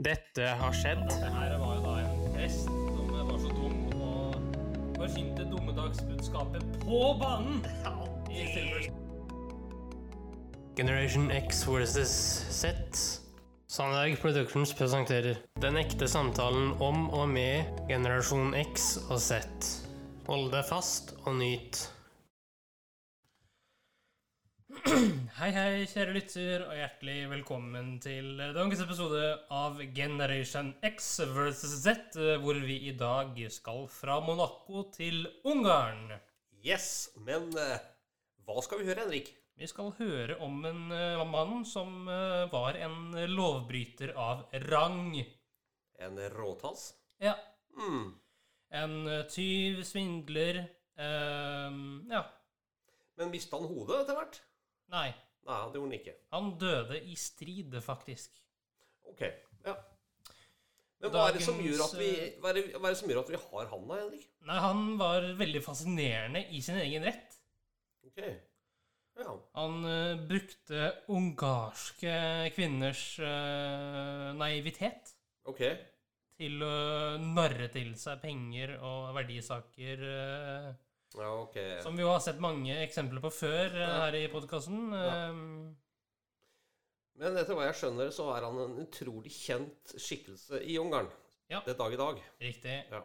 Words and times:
Dette 0.00 0.46
har 0.56 0.72
skjedd. 0.72 1.02
Det 1.04 1.28
her 1.34 1.58
var 1.60 1.74
jo 1.76 1.82
da 1.84 1.96
en 2.00 2.22
prest 2.32 2.64
som 2.64 3.10
var 3.12 3.38
så 3.42 3.50
dum 3.52 3.74
og 4.00 4.36
forsynte 4.96 5.44
dommedagsbudskapet 5.50 6.64
på 6.86 7.00
banen! 7.20 7.60
I 8.32 8.46
Generation 10.76 11.28
X 11.30 11.66
versus 11.68 12.08
Z. 12.48 12.72
Sandberg 13.68 14.16
Productions 14.20 14.72
presenterer 14.74 15.36
Den 15.60 15.76
ekte 15.76 16.08
samtalen 16.08 16.72
om 16.80 17.10
og 17.12 17.28
med 17.28 17.84
generasjon 17.88 18.56
X 18.72 18.96
og 19.10 19.20
Z. 19.20 19.44
Hold 20.26 20.48
deg 20.56 20.64
fast 20.72 21.12
og 21.26 21.36
nyt. 21.36 21.84
Hei, 25.42 25.48
hei, 25.50 25.86
kjære 25.90 26.12
lytter, 26.14 26.62
og 26.68 26.76
hjertelig 26.78 27.16
velkommen 27.32 27.96
til 28.02 28.36
dagens 28.54 28.82
episode 28.84 29.22
av 29.50 29.80
Generation 29.96 30.68
X 30.86 31.08
versus 31.34 31.72
Z, 31.82 32.14
hvor 32.44 32.60
vi 32.62 32.76
i 32.86 32.92
dag 32.94 33.34
skal 33.50 33.88
fra 33.90 34.20
Monaco 34.22 34.84
til 34.94 35.24
Ungarn. 35.50 36.12
Yes, 36.62 37.08
men 37.26 37.48
eh, 37.58 37.82
hva 38.46 38.62
skal 38.62 38.84
vi 38.84 38.86
høre, 38.86 39.02
Henrik? 39.02 39.32
Vi 39.58 39.66
skal 39.66 39.90
høre 39.98 40.36
om 40.46 40.62
en 40.68 40.84
eh, 40.94 41.24
mann 41.26 41.66
som 41.66 42.06
eh, 42.06 42.44
var 42.52 42.78
en 42.78 43.10
lovbryter 43.34 44.14
av 44.14 44.44
rang. 44.68 45.16
En 46.02 46.22
råtass? 46.38 46.92
Ja, 47.22 47.34
Mm. 47.72 48.10
en 48.78 48.94
eh, 49.08 49.22
tyv, 49.32 49.78
svindler 49.88 50.58
eh, 50.60 51.76
Ja, 52.12 52.22
Men 53.16 53.30
mista 53.32 53.56
han 53.56 53.64
hodet 53.70 54.02
etter 54.04 54.18
hvert? 54.22 54.42
nei. 54.92 55.08
Nei, 55.48 55.58
det 55.72 55.80
gjorde 55.80 55.88
han 55.88 55.96
ikke. 55.98 56.14
Han 56.34 56.52
døde 56.60 57.00
i 57.02 57.16
strid, 57.18 57.74
faktisk. 57.82 58.38
Ok, 59.10 59.24
ja. 59.66 59.74
Men 61.02 61.10
hva 61.10 61.26
er, 61.26 61.34
det 61.34 61.42
som 61.42 61.58
gjør 61.58 61.82
at 61.82 61.94
vi, 61.98 62.08
eh, 62.14 62.34
hva, 62.38 62.52
er 62.52 62.60
det, 62.60 62.64
hva 62.76 62.86
er 62.86 62.94
det 62.94 63.00
som 63.00 63.10
gjør 63.10 63.24
at 63.24 63.30
vi 63.32 63.40
har 63.42 63.70
han 63.72 63.88
da, 63.88 63.98
Henrik? 64.04 64.26
Nei, 64.46 64.58
han 64.62 64.82
var 65.00 65.26
veldig 65.40 65.62
fascinerende 65.64 66.44
i 66.54 66.60
sin 66.62 66.78
egen 66.78 67.06
rett. 67.08 67.38
Ok, 68.06 68.20
ja. 68.22 69.32
Han 69.58 69.82
uh, 69.84 70.20
brukte 70.28 70.86
ungarske 71.12 72.14
kvinners 72.54 73.02
uh, 73.20 74.30
naivitet 74.38 75.12
Ok, 75.50 75.60
til 76.38 76.62
å 76.64 76.72
narre 77.20 77.68
til 77.72 77.92
seg 77.98 78.22
penger 78.22 78.76
og 78.80 79.12
verdisaker, 79.16 80.02
eh, 80.06 80.70
ja, 81.20 81.30
okay. 81.42 81.80
som 81.84 81.96
vi 81.96 82.02
jo 82.04 82.08
har 82.12 82.20
sett 82.24 82.38
mange 82.40 82.76
eksempler 82.86 83.20
på 83.20 83.30
før 83.34 83.74
eh, 83.74 83.80
Ja. 83.82 83.88
her 84.06 84.14
i 84.16 84.28
podkasten. 84.32 84.92
Ja. 84.96 85.16
Men 87.20 87.36
etter 87.36 87.54
hva 87.58 87.66
jeg 87.68 87.76
skjønner, 87.78 88.08
så 88.14 88.30
er 88.34 88.46
han 88.46 88.56
en 88.62 88.78
utrolig 88.86 89.32
kjent 89.34 89.92
skikkelse 90.00 90.62
i 90.64 90.78
Ungarn. 90.80 91.10
Ja. 91.52 91.60
Det 91.66 91.76
dag 91.76 91.92
i 91.92 91.98
dag. 92.00 92.22
riktig. 92.40 92.78
Ja. 92.90 93.02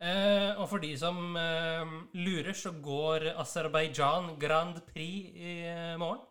Eh, 0.00 0.56
og 0.56 0.64
for 0.70 0.80
de 0.80 0.94
som 0.96 1.36
eh, 1.36 1.90
lurer, 2.16 2.56
så 2.56 2.72
går 2.80 3.26
Aserbajdsjan 3.42 4.38
Grand 4.40 4.80
Prix 4.88 5.36
i 5.36 5.52
eh, 5.68 5.96
morgen. 6.00 6.22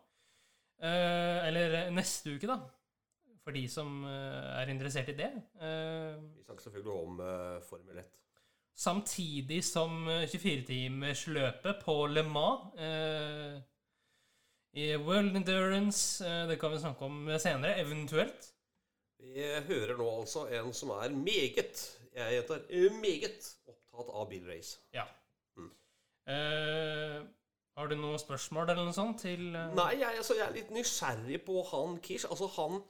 Eh, 0.82 1.46
eller 1.46 1.90
neste 1.94 2.34
uke, 2.34 2.48
da. 2.50 2.58
For 3.44 3.54
de 3.54 3.62
som 3.70 4.02
eh, 4.10 4.50
er 4.60 4.72
interessert 4.74 5.08
i 5.12 5.16
det. 5.16 5.30
Eh, 5.62 6.18
Vi 6.34 6.42
snakker 6.48 6.66
selvfølgelig 6.66 6.96
om 7.06 7.22
eh, 7.22 7.60
Formel 7.70 8.02
1. 8.02 8.10
Samtidig 8.80 9.60
som 9.64 10.06
24-timersløpet 10.08 11.82
på 11.84 11.96
Le 12.08 12.22
Mans 12.24 12.78
eh, 12.80 13.58
i 14.80 14.86
World 14.96 15.36
Endurance 15.36 16.24
eh, 16.24 16.46
Det 16.48 16.56
kan 16.60 16.72
vi 16.72 16.78
snakke 16.80 17.04
om 17.04 17.28
senere, 17.42 17.76
eventuelt. 17.82 18.54
Vi 19.20 19.44
hører 19.68 19.98
nå 19.98 20.06
altså 20.22 20.46
en 20.56 20.72
som 20.72 20.94
er 20.96 21.12
meget, 21.12 21.82
jeg 22.14 22.38
gjentar, 22.38 22.62
eh, 22.70 22.96
meget 23.02 23.50
opptatt 23.68 24.14
av 24.16 24.30
bilrace. 24.30 24.78
Ja. 24.96 25.04
Mm. 25.60 25.68
Eh, 26.32 27.18
har 27.76 27.90
du 27.90 27.96
noen 27.98 28.22
spørsmål 28.22 28.70
eller 28.70 28.88
noe 28.88 28.96
sånt 28.96 29.20
til 29.26 29.50
eh, 29.52 29.74
Nei, 29.76 29.90
jeg, 30.00 30.16
altså, 30.22 30.38
jeg 30.38 30.46
er 30.46 30.56
litt 30.56 30.72
nysgjerrig 30.74 31.42
på 31.44 31.60
han 31.74 32.00
Kish. 32.04 32.24
Altså, 32.30 32.48
han, 32.56 32.80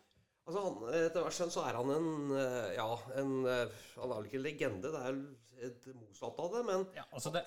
altså, 0.50 0.64
han 0.66 0.98
Etter 1.04 1.24
hvert 1.24 1.36
skjønn 1.38 1.54
så 1.54 1.64
er 1.68 1.78
han 1.78 1.94
en 1.94 2.34
eh, 2.36 2.74
Ja, 2.76 2.90
en 3.20 3.32
eh, 3.46 3.78
Han 3.96 4.10
er 4.10 4.20
vel 4.20 4.28
ikke 4.28 4.40
en 4.40 4.46
legende, 4.48 4.92
det 4.92 5.06
er 5.06 5.70
et 5.70 5.88
motsatt 5.94 6.42
av 6.42 6.54
det, 6.56 6.66
men 6.68 6.84
Ja, 6.96 7.06
altså 7.12 7.32
det, 7.34 7.44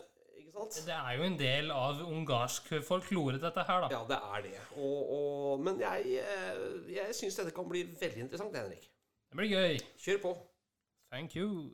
det 0.85 0.95
er 0.95 1.13
jo 1.17 1.27
en 1.27 1.37
del 1.39 1.71
av 1.73 2.01
ungarsk 2.05 2.73
folklore, 2.85 3.39
dette 3.41 3.65
her, 3.65 3.85
da. 3.85 3.91
Ja, 3.95 4.01
det 4.09 4.19
er 4.35 4.43
det. 4.45 4.57
Og, 4.77 4.99
og, 5.17 5.63
men 5.65 5.81
jeg, 5.81 6.19
eh, 6.21 6.91
jeg 6.93 7.17
syns 7.17 7.39
dette 7.41 7.55
kan 7.55 7.69
bli 7.69 7.87
veldig 7.99 8.27
interessant, 8.27 8.57
Henrik. 8.57 8.85
Det 9.33 9.39
blir 9.39 9.49
gøy. 9.49 9.79
Kjør 9.97 10.19
på. 10.27 10.35
Thank 11.09 11.35
you. 11.35 11.73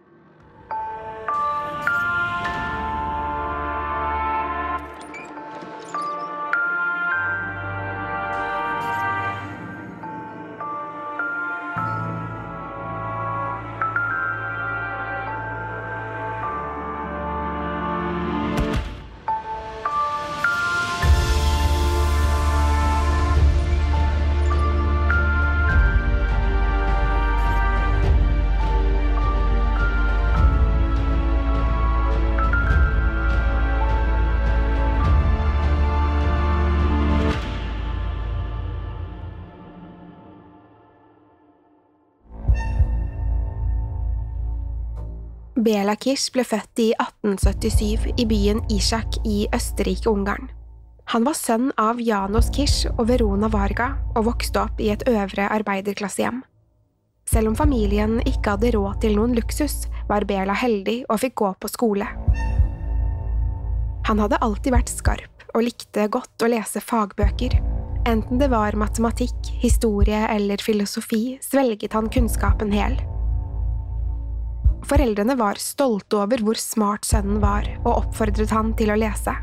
Bela 45.61 45.93
Kish 45.93 46.31
ble 46.33 46.41
født 46.47 46.79
i 46.81 46.87
1877 46.95 48.15
i 48.17 48.23
byen 48.25 48.63
Ishak 48.73 49.19
i 49.29 49.43
Østerrike-Ungarn. 49.53 50.47
Han 51.13 51.25
var 51.27 51.35
sønn 51.37 51.67
av 51.77 51.99
Janos 52.01 52.49
Kish 52.55 52.89
og 52.95 53.03
Verona 53.11 53.49
Varga 53.51 53.91
og 54.15 54.25
vokste 54.31 54.63
opp 54.63 54.81
i 54.81 54.89
et 54.89 55.03
øvre 55.11 55.51
arbeiderklassehjem. 55.53 56.39
Selv 57.29 57.51
om 57.51 57.59
familien 57.59 58.17
ikke 58.25 58.55
hadde 58.55 58.71
råd 58.73 59.03
til 59.03 59.13
noen 59.19 59.35
luksus, 59.37 59.85
var 60.09 60.25
Bela 60.25 60.55
heldig 60.57 61.03
og 61.11 61.21
fikk 61.21 61.37
gå 61.43 61.53
på 61.61 61.69
skole. 61.69 62.09
Han 64.09 64.23
hadde 64.23 64.41
alltid 64.41 64.73
vært 64.73 64.89
skarp 64.89 65.45
og 65.53 65.67
likte 65.67 66.09
godt 66.09 66.41
å 66.41 66.49
lese 66.49 66.81
fagbøker. 66.81 67.59
Enten 68.09 68.41
det 68.41 68.49
var 68.49 68.73
matematikk, 68.73 69.53
historie 69.61 70.25
eller 70.33 70.57
filosofi, 70.57 71.37
svelget 71.45 71.93
han 71.93 72.09
kunnskapen 72.09 72.73
hel. 72.73 72.97
Foreldrene 74.87 75.35
var 75.39 75.59
stolte 75.61 76.17
over 76.23 76.41
hvor 76.45 76.57
smart 76.59 77.05
sønnen 77.07 77.39
var, 77.43 77.67
og 77.85 78.05
oppfordret 78.05 78.53
han 78.53 78.73
til 78.79 78.91
å 78.93 78.99
lese. 78.99 79.35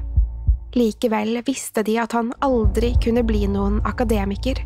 Likevel 0.76 1.40
visste 1.46 1.84
de 1.86 1.96
at 2.00 2.12
han 2.16 2.32
aldri 2.44 2.92
kunne 3.02 3.24
bli 3.26 3.46
noen 3.50 3.78
akademiker. 3.88 4.60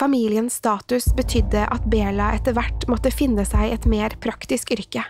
Familiens 0.00 0.54
status 0.60 1.08
betydde 1.16 1.64
at 1.72 1.84
Bela 1.88 2.30
etter 2.36 2.56
hvert 2.56 2.84
måtte 2.90 3.12
finne 3.12 3.46
seg 3.48 3.72
et 3.72 3.86
mer 3.88 4.16
praktisk 4.20 4.74
yrke. 4.76 5.04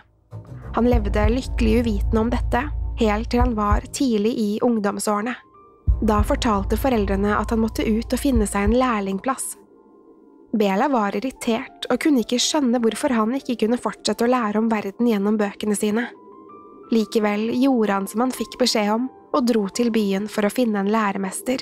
Han 0.77 0.87
levde 0.87 1.27
lykkelig 1.31 1.81
uvitende 1.81 2.23
om 2.23 2.31
dette, 2.31 2.61
helt 3.01 3.29
til 3.31 3.43
han 3.43 3.55
var 3.57 3.83
tidlig 3.95 4.33
i 4.39 4.49
ungdomsårene. 4.63 5.35
Da 6.07 6.21
fortalte 6.25 6.77
foreldrene 6.77 7.33
at 7.35 7.51
han 7.51 7.63
måtte 7.63 7.85
ut 7.87 8.13
og 8.13 8.21
finne 8.21 8.47
seg 8.47 8.67
en 8.67 8.77
lærlingplass. 8.77 9.55
Bela 10.57 10.87
var 10.89 11.15
irritert 11.15 11.85
og 11.91 11.99
kunne 12.01 12.23
ikke 12.23 12.39
skjønne 12.41 12.79
hvorfor 12.81 13.13
han 13.13 13.35
ikke 13.37 13.59
kunne 13.63 13.77
fortsette 13.81 14.25
å 14.25 14.31
lære 14.31 14.57
om 14.61 14.69
verden 14.71 15.09
gjennom 15.09 15.37
bøkene 15.37 15.77
sine. 15.77 16.07
Likevel 16.93 17.51
gjorde 17.59 17.93
han 17.93 18.07
som 18.09 18.23
han 18.23 18.33
fikk 18.33 18.57
beskjed 18.61 18.89
om, 18.93 19.09
og 19.35 19.45
dro 19.45 19.67
til 19.75 19.91
byen 19.93 20.25
for 20.31 20.47
å 20.47 20.53
finne 20.53 20.81
en 20.81 20.89
læremester. 20.89 21.61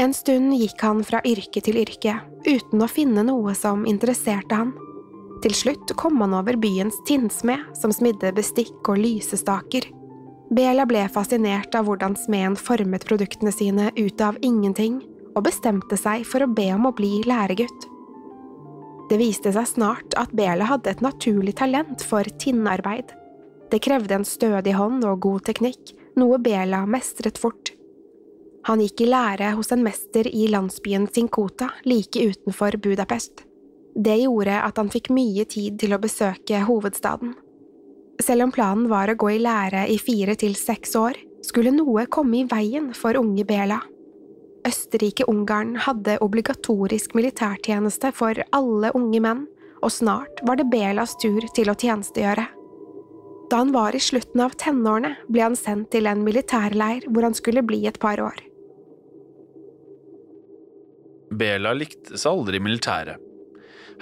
En 0.00 0.14
stund 0.16 0.54
gikk 0.56 0.80
han 0.86 1.02
fra 1.04 1.20
yrke 1.28 1.60
til 1.60 1.82
yrke, 1.82 2.14
uten 2.46 2.80
å 2.80 2.88
finne 2.88 3.26
noe 3.28 3.52
som 3.58 3.84
interesserte 3.84 4.56
han. 4.56 4.72
Til 5.42 5.52
slutt 5.58 5.92
kom 5.98 6.20
han 6.22 6.36
over 6.38 6.56
byens 6.56 6.96
tinnsmed, 7.08 7.66
som 7.76 7.92
smidde 7.92 8.30
bestikk 8.32 8.88
og 8.88 9.02
lysestaker. 9.02 9.90
Bela 10.54 10.86
ble 10.88 11.02
fascinert 11.12 11.74
av 11.74 11.88
hvordan 11.88 12.14
smeden 12.16 12.56
formet 12.56 13.04
produktene 13.08 13.52
sine 13.52 13.90
ut 13.98 14.22
av 14.22 14.38
ingenting, 14.40 15.00
og 15.36 15.44
bestemte 15.46 15.98
seg 16.00 16.26
for 16.28 16.44
å 16.44 16.50
be 16.50 16.68
om 16.74 16.88
å 16.88 16.94
bli 16.96 17.20
læregutt. 17.26 17.88
Det 19.10 19.18
viste 19.20 19.52
seg 19.52 19.68
snart 19.68 20.14
at 20.16 20.32
Bela 20.36 20.68
hadde 20.70 20.92
et 20.92 21.02
naturlig 21.04 21.56
talent 21.58 22.04
for 22.06 22.24
tinnarbeid. 22.40 23.12
Det 23.72 23.80
krevde 23.84 24.18
en 24.18 24.26
stødig 24.28 24.74
hånd 24.76 25.04
og 25.08 25.22
god 25.24 25.46
teknikk, 25.48 25.94
noe 26.16 26.38
Bela 26.40 26.84
mestret 26.88 27.40
fort. 27.40 27.74
Han 28.68 28.80
gikk 28.80 29.02
i 29.02 29.08
lære 29.10 29.54
hos 29.56 29.72
en 29.74 29.82
mester 29.82 30.28
i 30.28 30.46
landsbyen 30.52 31.08
Sinkota 31.10 31.72
like 31.88 32.20
utenfor 32.20 32.76
Budapest. 32.80 33.42
Det 33.92 34.20
gjorde 34.22 34.60
at 34.64 34.78
han 34.80 34.92
fikk 34.92 35.10
mye 35.12 35.44
tid 35.50 35.80
til 35.82 35.92
å 35.92 36.00
besøke 36.00 36.62
hovedstaden. 36.68 37.34
Selv 38.22 38.46
om 38.46 38.52
planen 38.54 38.86
var 38.92 39.10
å 39.10 39.18
gå 39.18 39.32
i 39.34 39.40
lære 39.42 39.88
i 39.90 39.98
fire 40.00 40.36
til 40.38 40.54
seks 40.56 40.94
år, 40.96 41.18
skulle 41.42 41.74
noe 41.74 42.06
komme 42.06 42.38
i 42.38 42.46
veien 42.48 42.92
for 42.94 43.18
unge 43.18 43.44
Bela. 43.48 43.80
Østerrike-Ungarn 44.68 45.74
hadde 45.86 46.20
obligatorisk 46.22 47.16
militærtjeneste 47.18 48.12
for 48.14 48.38
alle 48.54 48.92
unge 48.94 49.20
menn, 49.24 49.46
og 49.82 49.90
snart 49.90 50.42
var 50.46 50.60
det 50.60 50.68
Belas 50.70 51.16
tur 51.18 51.42
til 51.56 51.72
å 51.72 51.76
tjenestegjøre. 51.78 52.44
Da 53.50 53.58
han 53.58 53.72
var 53.74 53.96
i 53.96 54.00
slutten 54.00 54.40
av 54.40 54.54
tenårene, 54.56 55.16
ble 55.28 55.42
han 55.44 55.58
sendt 55.58 55.90
til 55.92 56.06
en 56.08 56.22
militærleir 56.24 57.08
hvor 57.10 57.26
han 57.26 57.36
skulle 57.36 57.64
bli 57.66 57.82
et 57.90 57.98
par 58.00 58.22
år. 58.22 58.38
Bela 61.32 61.72
likte 61.76 62.16
seg 62.20 62.30
aldri 62.30 62.60
i 62.60 62.64
militæret. 62.64 63.28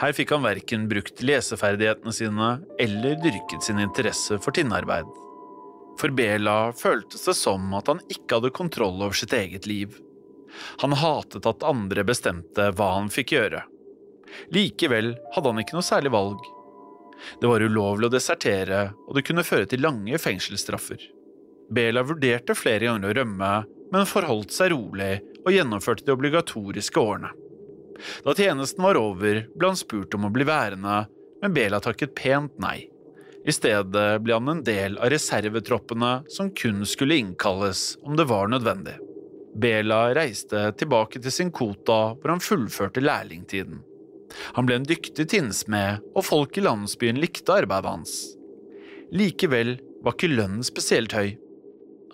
Her 0.00 0.14
fikk 0.16 0.32
han 0.34 0.44
verken 0.46 0.86
brukt 0.90 1.22
leseferdighetene 1.24 2.14
sine 2.14 2.52
eller 2.80 3.18
dyrket 3.20 3.66
sin 3.66 3.80
interesse 3.82 4.38
for 4.40 4.54
tinnarbeid. 4.56 5.08
For 6.00 6.14
Bela 6.16 6.70
føltes 6.76 7.26
det 7.28 7.36
som 7.36 7.66
at 7.76 7.90
han 7.90 8.00
ikke 8.08 8.38
hadde 8.38 8.54
kontroll 8.56 9.02
over 9.02 9.16
sitt 9.16 9.34
eget 9.36 9.66
liv. 9.68 9.98
Han 10.82 10.96
hatet 10.98 11.46
at 11.46 11.66
andre 11.66 12.04
bestemte 12.06 12.70
hva 12.76 12.94
han 12.96 13.10
fikk 13.12 13.34
gjøre. 13.36 13.64
Likevel 14.54 15.14
hadde 15.34 15.52
han 15.52 15.62
ikke 15.62 15.76
noe 15.76 15.86
særlig 15.86 16.12
valg. 16.14 16.42
Det 17.40 17.48
var 17.50 17.62
ulovlig 17.62 18.08
å 18.08 18.14
desertere, 18.14 18.84
og 19.06 19.16
det 19.16 19.24
kunne 19.28 19.44
føre 19.46 19.68
til 19.68 19.82
lange 19.84 20.18
fengselsstraffer. 20.20 21.02
Bela 21.70 22.02
vurderte 22.06 22.56
flere 22.58 22.88
ganger 22.88 23.10
å 23.10 23.18
rømme, 23.20 23.50
men 23.90 24.08
forholdt 24.08 24.54
seg 24.54 24.72
rolig 24.72 25.18
og 25.44 25.52
gjennomførte 25.54 26.06
de 26.06 26.14
obligatoriske 26.14 27.00
årene. 27.00 27.32
Da 28.24 28.34
tjenesten 28.34 28.82
var 28.84 28.96
over, 28.96 29.44
ble 29.54 29.70
han 29.72 29.78
spurt 29.78 30.14
om 30.16 30.24
å 30.26 30.32
bli 30.32 30.46
værende, 30.48 31.04
men 31.42 31.54
Bela 31.56 31.80
takket 31.84 32.14
pent 32.16 32.56
nei. 32.62 32.86
I 33.46 33.52
stedet 33.52 34.08
ble 34.24 34.36
han 34.36 34.52
en 34.52 34.64
del 34.64 34.98
av 35.00 35.12
reservetroppene 35.12 36.12
som 36.32 36.50
kun 36.56 36.82
skulle 36.88 37.16
innkalles 37.20 37.94
om 38.04 38.16
det 38.16 38.28
var 38.28 38.50
nødvendig. 38.52 38.98
Bela 39.54 40.14
reiste 40.14 40.68
tilbake 40.78 41.20
til 41.22 41.34
sin 41.34 41.50
kota 41.50 42.14
hvor 42.14 42.32
han 42.32 42.42
fullførte 42.44 43.02
lærlingtiden. 43.02 43.80
Han 44.54 44.66
ble 44.66 44.78
en 44.78 44.86
dyktig 44.86 45.26
tinnsmed, 45.32 46.04
og 46.14 46.26
folk 46.26 46.58
i 46.58 46.62
landsbyen 46.62 47.18
likte 47.18 47.56
arbeidet 47.62 47.90
hans. 47.90 48.12
Likevel 49.10 49.76
var 50.04 50.14
ikke 50.14 50.30
lønnen 50.30 50.62
spesielt 50.66 51.14
høy. 51.16 51.34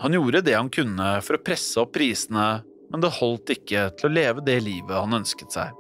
Han 0.01 0.17
gjorde 0.17 0.45
det 0.47 0.57
han 0.57 0.73
kunne 0.73 1.11
for 1.25 1.37
å 1.37 1.45
presse 1.45 1.81
opp 1.81 1.93
prisene, 1.97 2.63
men 2.93 3.03
det 3.03 3.17
holdt 3.19 3.53
ikke 3.53 3.91
til 3.99 4.09
å 4.09 4.15
leve 4.15 4.45
det 4.47 4.59
livet 4.65 4.97
han 4.97 5.19
ønsket 5.21 5.53
seg. 5.53 5.73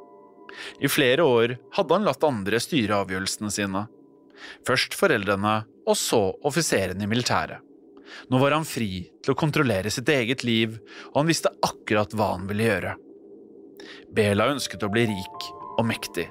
I 0.80 0.88
flere 0.88 1.24
år 1.24 1.56
hadde 1.76 1.96
han 1.96 2.06
latt 2.06 2.24
andre 2.24 2.60
styre 2.62 3.02
avgjørelsene 3.02 3.52
sine. 3.52 3.86
Først 4.68 4.96
foreldrene, 4.96 5.62
og 5.86 5.96
så 5.96 6.20
offiserene 6.48 7.04
i 7.04 7.10
militæret. 7.10 7.65
Nå 8.30 8.40
var 8.42 8.56
han 8.56 8.66
fri 8.68 9.06
til 9.24 9.34
å 9.34 9.38
kontrollere 9.38 9.92
sitt 9.92 10.08
eget 10.12 10.44
liv, 10.46 10.78
og 11.12 11.20
han 11.22 11.30
visste 11.30 11.52
akkurat 11.66 12.14
hva 12.16 12.32
han 12.34 12.48
ville 12.50 12.68
gjøre. 12.68 12.96
Bela 14.16 14.50
ønsket 14.52 14.86
å 14.86 14.90
bli 14.92 15.06
rik 15.10 15.48
og 15.76 15.84
mektig. 15.88 16.28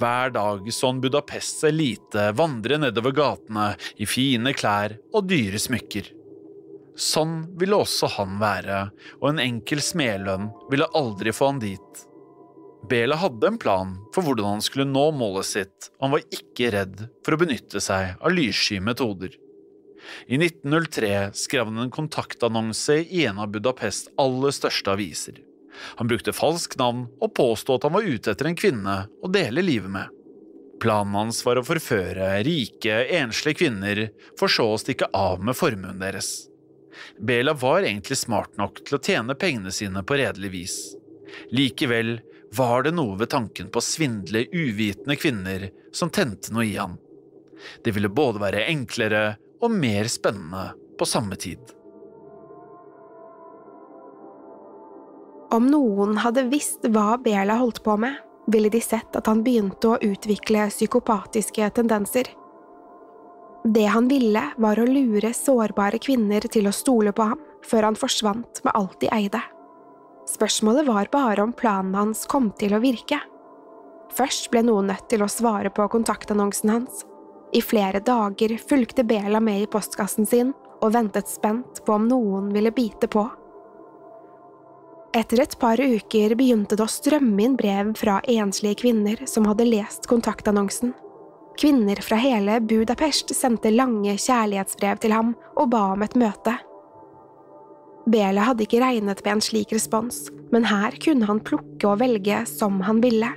Hver 0.00 0.32
dag 0.32 0.68
så 0.72 0.90
han 0.90 1.00
Budapests 1.00 1.64
elite 1.68 2.30
vandre 2.36 2.78
nedover 2.80 3.12
gatene 3.16 3.72
i 4.00 4.08
fine 4.08 4.54
klær 4.56 4.96
og 5.12 5.28
dyre 5.28 5.60
smykker. 5.60 6.12
Sånn 6.98 7.42
ville 7.60 7.78
også 7.78 8.08
han 8.16 8.38
være, 8.40 8.88
og 9.20 9.28
en 9.30 9.42
enkel 9.42 9.82
smedlønn 9.84 10.48
ville 10.72 10.88
aldri 10.98 11.34
få 11.36 11.52
han 11.52 11.60
dit. 11.62 12.04
Bela 12.88 13.18
hadde 13.20 13.46
en 13.46 13.58
plan 13.60 13.92
for 14.14 14.26
hvordan 14.26 14.56
han 14.56 14.64
skulle 14.64 14.88
nå 14.88 15.04
målet 15.14 15.46
sitt, 15.46 15.90
og 15.98 16.08
han 16.08 16.14
var 16.16 16.40
ikke 16.40 16.72
redd 16.74 17.04
for 17.26 17.34
å 17.34 17.40
benytte 17.42 17.82
seg 17.84 18.16
av 18.18 18.34
lyssky 18.34 18.80
metoder. 18.82 19.34
I 20.26 20.38
1903 20.40 21.30
skrev 21.36 21.68
han 21.70 21.78
en 21.78 21.90
kontaktannonse 21.94 23.00
i 23.02 23.24
en 23.26 23.38
av 23.38 23.52
Budapests 23.52 24.10
aller 24.16 24.54
største 24.54 24.92
aviser. 24.92 25.40
Han 26.00 26.08
brukte 26.10 26.34
falsk 26.34 26.76
navn 26.78 27.06
og 27.20 27.34
påsto 27.34 27.76
at 27.76 27.86
han 27.86 27.94
var 27.94 28.06
ute 28.06 28.32
etter 28.32 28.48
en 28.50 28.58
kvinne 28.58 29.00
å 29.22 29.30
dele 29.32 29.62
livet 29.62 29.92
med. 29.94 30.14
Planen 30.82 31.14
hans 31.18 31.40
var 31.46 31.58
å 31.58 31.66
forføre 31.66 32.30
rike, 32.46 33.00
enslige 33.18 33.64
kvinner, 33.64 34.04
for 34.38 34.50
så 34.52 34.68
å 34.74 34.78
stikke 34.78 35.10
av 35.16 35.42
med 35.44 35.58
formuen 35.58 35.98
deres. 35.98 36.48
Bela 37.18 37.54
var 37.54 37.82
egentlig 37.82 38.18
smart 38.18 38.56
nok 38.58 38.82
til 38.84 38.98
å 38.98 39.02
tjene 39.02 39.38
pengene 39.38 39.74
sine 39.74 40.04
på 40.06 40.18
redelig 40.18 40.50
vis. 40.54 40.76
Likevel 41.54 42.18
var 42.54 42.86
det 42.86 42.94
noe 42.94 43.18
ved 43.18 43.30
tanken 43.34 43.70
på 43.70 43.82
å 43.82 43.84
svindle 43.84 44.46
uvitende 44.52 45.18
kvinner 45.18 45.68
som 45.94 46.10
tente 46.14 46.54
noe 46.54 46.66
i 46.66 46.76
han. 46.78 46.96
Det 47.84 47.92
ville 47.94 48.10
både 48.10 48.42
være 48.42 48.66
enklere 48.70 49.22
og 49.62 49.74
mer 49.74 50.08
spennende 50.10 50.70
på 50.98 51.06
samme 51.08 51.36
tid. 51.40 51.60
Om 55.54 55.68
noen 55.72 56.18
hadde 56.20 56.48
visst 56.50 56.84
hva 56.92 57.16
Bela 57.22 57.56
holdt 57.56 57.80
på 57.84 57.96
med, 58.00 58.18
ville 58.52 58.68
de 58.72 58.80
sett 58.84 59.16
at 59.16 59.28
han 59.28 59.40
begynte 59.44 59.94
å 59.94 60.00
utvikle 60.04 60.66
psykopatiske 60.72 61.70
tendenser. 61.76 62.28
Det 63.64 63.86
han 63.90 64.08
ville, 64.08 64.42
var 64.56 64.80
å 64.80 64.86
lure 64.88 65.32
sårbare 65.36 66.00
kvinner 66.00 66.44
til 66.52 66.68
å 66.68 66.74
stole 66.74 67.12
på 67.12 67.30
ham, 67.32 67.40
før 67.64 67.88
han 67.88 67.98
forsvant 67.98 68.62
med 68.64 68.76
alt 68.78 69.00
de 69.02 69.10
eide. 69.12 69.40
Spørsmålet 70.28 70.86
var 70.88 71.08
bare 71.12 71.44
om 71.44 71.52
planen 71.56 71.96
hans 71.96 72.26
kom 72.28 72.50
til 72.60 72.76
å 72.76 72.82
virke. 72.84 73.18
Først 74.16 74.50
ble 74.52 74.62
noen 74.68 74.92
nødt 74.92 75.08
til 75.08 75.24
å 75.24 75.32
svare 75.32 75.72
på 75.72 75.88
kontaktannonsen 75.92 76.72
hans. 76.72 77.07
I 77.52 77.62
flere 77.64 78.00
dager 78.04 78.58
fulgte 78.60 79.04
Bela 79.04 79.40
med 79.40 79.62
i 79.62 79.68
postkassen 79.70 80.26
sin 80.26 80.52
og 80.82 80.92
ventet 80.94 81.28
spent 81.30 81.82
på 81.86 81.96
om 81.96 82.08
noen 82.08 82.52
ville 82.54 82.72
bite 82.74 83.08
på. 83.10 83.24
Etter 85.16 85.40
et 85.40 85.56
par 85.58 85.80
uker 85.80 86.34
begynte 86.36 86.76
det 86.76 86.84
å 86.84 86.92
strømme 86.92 87.42
inn 87.42 87.56
brev 87.56 87.94
fra 87.96 88.20
enslige 88.28 88.82
kvinner 88.84 89.24
som 89.26 89.48
hadde 89.48 89.66
lest 89.66 90.06
kontaktannonsen. 90.06 90.92
Kvinner 91.58 91.98
fra 92.04 92.20
hele 92.20 92.60
Budapest 92.60 93.32
sendte 93.34 93.72
lange 93.74 94.14
kjærlighetsbrev 94.14 95.00
til 95.02 95.16
ham 95.16 95.32
og 95.56 95.72
ba 95.72 95.88
om 95.96 96.04
et 96.06 96.14
møte. 96.20 96.54
Bela 98.08 98.44
hadde 98.46 98.64
ikke 98.64 98.80
regnet 98.84 99.24
med 99.24 99.32
en 99.32 99.42
slik 99.44 99.72
respons, 99.74 100.28
men 100.52 100.68
her 100.68 100.94
kunne 101.02 101.26
han 101.28 101.42
plukke 101.44 101.88
og 101.88 101.98
velge 102.04 102.44
som 102.48 102.78
han 102.86 103.02
ville. 103.04 103.32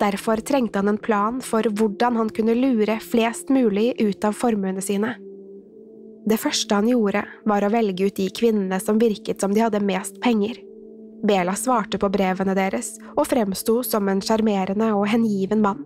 Derfor 0.00 0.42
trengte 0.42 0.80
han 0.80 0.90
en 0.90 0.98
plan 0.98 1.40
for 1.44 1.62
hvordan 1.62 2.16
han 2.18 2.32
kunne 2.34 2.56
lure 2.58 2.98
flest 3.00 3.50
mulig 3.52 3.92
ut 4.00 4.24
av 4.24 4.34
formuene 4.34 4.82
sine. 4.82 5.14
Det 6.24 6.38
første 6.40 6.74
han 6.74 6.88
gjorde, 6.88 7.22
var 7.44 7.64
å 7.64 7.72
velge 7.72 8.08
ut 8.08 8.16
de 8.16 8.30
kvinnene 8.32 8.78
som 8.80 8.98
virket 8.98 9.42
som 9.44 9.52
de 9.54 9.60
hadde 9.60 9.82
mest 9.84 10.16
penger. 10.24 10.56
Bela 11.24 11.54
svarte 11.56 12.00
på 12.00 12.08
brevene 12.12 12.56
deres 12.56 12.94
og 13.14 13.26
fremsto 13.28 13.82
som 13.84 14.08
en 14.08 14.22
sjarmerende 14.24 14.90
og 14.96 15.06
hengiven 15.12 15.62
mann. 15.64 15.84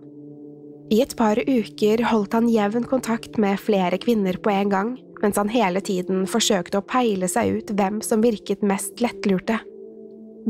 I 0.89 1.03
et 1.03 1.13
par 1.19 1.37
uker 1.37 2.01
holdt 2.09 2.33
han 2.33 2.49
jevn 2.49 2.87
kontakt 2.89 3.37
med 3.37 3.59
flere 3.61 3.99
kvinner 4.01 4.39
på 4.41 4.49
en 4.49 4.71
gang, 4.73 4.95
mens 5.21 5.37
han 5.37 5.51
hele 5.53 5.83
tiden 5.85 6.25
forsøkte 6.27 6.79
å 6.79 6.87
peile 6.87 7.27
seg 7.29 7.59
ut 7.59 7.73
hvem 7.77 7.99
som 8.01 8.23
virket 8.25 8.63
mest 8.65 9.03
lettlurte. 9.03 9.59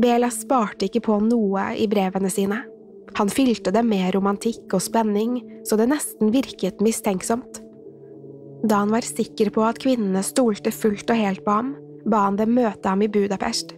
Bela 0.00 0.30
sparte 0.32 0.86
ikke 0.86 1.02
på 1.04 1.18
noe 1.26 1.72
i 1.76 1.90
brevene 1.90 2.30
sine. 2.32 2.62
Han 3.18 3.30
fylte 3.32 3.72
det 3.74 3.82
med 3.86 4.14
romantikk 4.14 4.74
og 4.76 4.82
spenning, 4.84 5.40
så 5.66 5.78
det 5.78 5.88
nesten 5.90 6.32
virket 6.34 6.82
mistenksomt. 6.84 7.60
Da 8.62 8.82
han 8.82 8.92
var 8.92 9.06
sikker 9.06 9.50
på 9.54 9.64
at 9.64 9.80
kvinnene 9.80 10.22
stolte 10.24 10.72
fullt 10.74 11.10
og 11.10 11.20
helt 11.20 11.44
på 11.46 11.56
ham, 11.56 11.72
ba 12.04 12.26
han 12.26 12.38
dem 12.40 12.54
møte 12.56 12.88
ham 12.88 13.02
i 13.04 13.10
Budapest. 13.12 13.74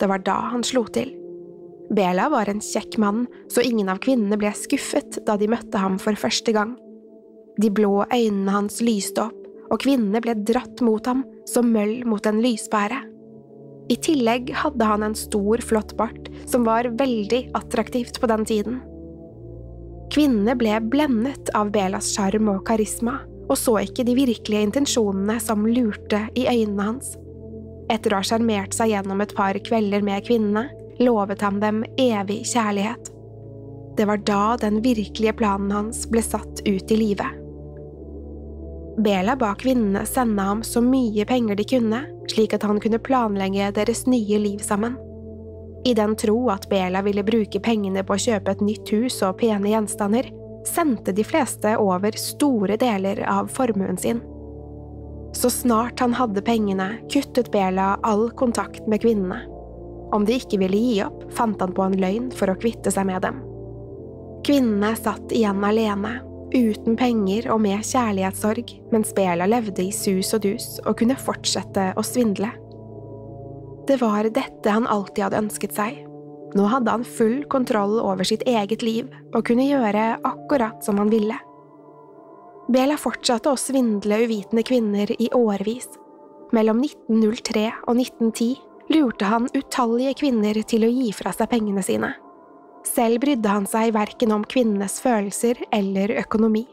Det 0.00 0.08
var 0.08 0.22
da 0.24 0.36
han 0.52 0.64
slo 0.64 0.84
til. 0.92 1.14
Bela 1.90 2.28
var 2.30 2.48
en 2.48 2.62
kjekk 2.62 2.98
mann, 3.02 3.24
så 3.50 3.64
ingen 3.66 3.90
av 3.90 3.98
kvinnene 4.04 4.38
ble 4.38 4.52
skuffet 4.54 5.18
da 5.26 5.36
de 5.40 5.48
møtte 5.50 5.80
ham 5.80 5.98
for 5.98 6.16
første 6.16 6.54
gang. 6.54 6.76
De 7.60 7.70
blå 7.74 8.04
øynene 8.06 8.54
hans 8.54 8.78
lyste 8.84 9.26
opp, 9.26 9.36
og 9.70 9.82
kvinnene 9.82 10.22
ble 10.22 10.36
dratt 10.46 10.80
mot 10.86 11.04
ham 11.06 11.24
som 11.48 11.72
møll 11.74 12.00
mot 12.08 12.24
en 12.26 12.40
lyspære. 12.42 13.00
I 13.90 13.96
tillegg 13.98 14.52
hadde 14.54 14.86
han 14.86 15.02
en 15.02 15.16
stor, 15.18 15.58
flott 15.66 15.96
bart 15.98 16.28
som 16.46 16.64
var 16.66 16.86
veldig 16.98 17.48
attraktivt 17.58 18.20
på 18.22 18.28
den 18.30 18.46
tiden. 18.46 18.78
Kvinnene 20.14 20.54
ble 20.58 20.76
blendet 20.92 21.50
av 21.58 21.72
Belas 21.74 22.12
sjarm 22.14 22.50
og 22.52 22.64
karisma, 22.66 23.18
og 23.50 23.58
så 23.58 23.80
ikke 23.82 24.06
de 24.06 24.14
virkelige 24.18 24.68
intensjonene 24.68 25.38
som 25.42 25.66
lurte 25.66 26.22
i 26.38 26.46
øynene 26.50 26.86
hans. 26.86 27.16
Etter 27.90 28.14
å 28.14 28.20
ha 28.20 28.26
sjarmert 28.26 28.74
seg 28.76 28.92
gjennom 28.92 29.22
et 29.22 29.34
par 29.34 29.58
kvelder 29.66 30.06
med 30.06 30.26
kvinnene, 30.26 30.68
lovet 31.02 31.42
han 31.42 31.58
dem 31.62 31.82
evig 31.98 32.44
kjærlighet. 32.52 33.10
Det 33.98 34.06
var 34.06 34.22
da 34.22 34.44
den 34.62 34.78
virkelige 34.84 35.34
planen 35.40 35.72
hans 35.74 36.04
ble 36.10 36.22
satt 36.22 36.62
ut 36.62 36.94
i 36.94 36.98
livet. 36.98 37.39
Bela 39.02 39.36
ba 39.36 39.54
kvinnene 39.54 40.04
sende 40.06 40.42
ham 40.42 40.62
så 40.66 40.82
mye 40.84 41.24
penger 41.24 41.56
de 41.56 41.64
kunne, 41.64 42.00
slik 42.28 42.54
at 42.54 42.66
han 42.68 42.80
kunne 42.82 43.00
planlegge 43.00 43.70
deres 43.76 44.04
nye 44.10 44.38
liv 44.38 44.60
sammen. 44.64 44.98
I 45.84 45.94
den 45.96 46.16
tro 46.20 46.50
at 46.52 46.68
Bela 46.68 47.00
ville 47.02 47.24
bruke 47.24 47.60
pengene 47.64 48.04
på 48.04 48.16
å 48.16 48.20
kjøpe 48.20 48.52
et 48.52 48.64
nytt 48.64 48.92
hus 48.92 49.22
og 49.24 49.38
pene 49.40 49.72
gjenstander, 49.72 50.28
sendte 50.68 51.14
de 51.16 51.24
fleste 51.24 51.72
over 51.80 52.16
store 52.20 52.76
deler 52.80 53.22
av 53.24 53.48
formuen 53.48 53.96
sin. 53.96 54.20
Så 55.32 55.48
snart 55.50 56.00
han 56.00 56.12
hadde 56.18 56.42
pengene, 56.44 56.98
kuttet 57.08 57.48
Bela 57.54 57.94
all 58.02 58.28
kontakt 58.36 58.86
med 58.90 59.00
kvinnene. 59.00 59.40
Om 60.12 60.26
de 60.26 60.40
ikke 60.40 60.58
ville 60.60 60.76
gi 60.76 60.98
opp, 61.06 61.22
fant 61.32 61.60
han 61.62 61.72
på 61.72 61.86
en 61.86 61.96
løgn 62.02 62.32
for 62.34 62.50
å 62.50 62.58
kvitte 62.58 62.92
seg 62.92 63.06
med 63.08 63.22
dem. 63.24 63.38
Kvinnene 64.44 64.92
satt 64.98 65.32
igjen 65.32 65.64
alene, 65.64 66.18
uten 66.54 66.96
penger 66.98 67.48
og 67.52 67.60
med 67.64 67.82
kjærlighetssorg, 67.86 68.72
mens 68.92 69.12
Bela 69.16 69.46
levde 69.48 69.84
i 69.84 69.92
sus 69.94 70.32
og 70.36 70.44
dus 70.44 70.78
og 70.84 70.98
kunne 71.00 71.18
fortsette 71.18 71.90
å 71.96 72.04
svindle. 72.06 72.50
Det 73.88 73.98
var 74.02 74.28
dette 74.30 74.70
han 74.70 74.86
alltid 74.86 75.24
hadde 75.24 75.40
ønsket 75.44 75.74
seg. 75.74 76.00
Nå 76.54 76.66
hadde 76.70 76.92
han 76.94 77.06
full 77.06 77.44
kontroll 77.50 77.98
over 78.02 78.26
sitt 78.26 78.42
eget 78.48 78.82
liv 78.82 79.10
og 79.34 79.44
kunne 79.46 79.68
gjøre 79.68 80.16
akkurat 80.26 80.82
som 80.84 80.98
han 81.02 81.12
ville. 81.12 81.36
Bela 82.70 82.98
fortsatte 83.00 83.50
å 83.50 83.58
svindle 83.58 84.20
uvitende 84.24 84.62
kvinner 84.66 85.10
i 85.18 85.30
årevis. 85.34 85.88
Mellom 86.54 86.82
1903 86.82 87.66
og 87.86 87.98
1910 87.98 88.58
lurte 88.94 89.30
han 89.30 89.48
utallige 89.54 90.16
kvinner 90.22 90.58
til 90.66 90.86
å 90.86 90.90
gi 90.90 91.10
fra 91.14 91.34
seg 91.34 91.50
pengene 91.50 91.82
sine. 91.86 92.12
Selv 92.86 93.20
brydde 93.22 93.48
han 93.48 93.66
seg 93.68 93.92
verken 93.94 94.32
om 94.34 94.44
kvinnenes 94.48 95.00
følelser 95.04 95.58
eller 95.74 96.14
økonomi. 96.22 96.64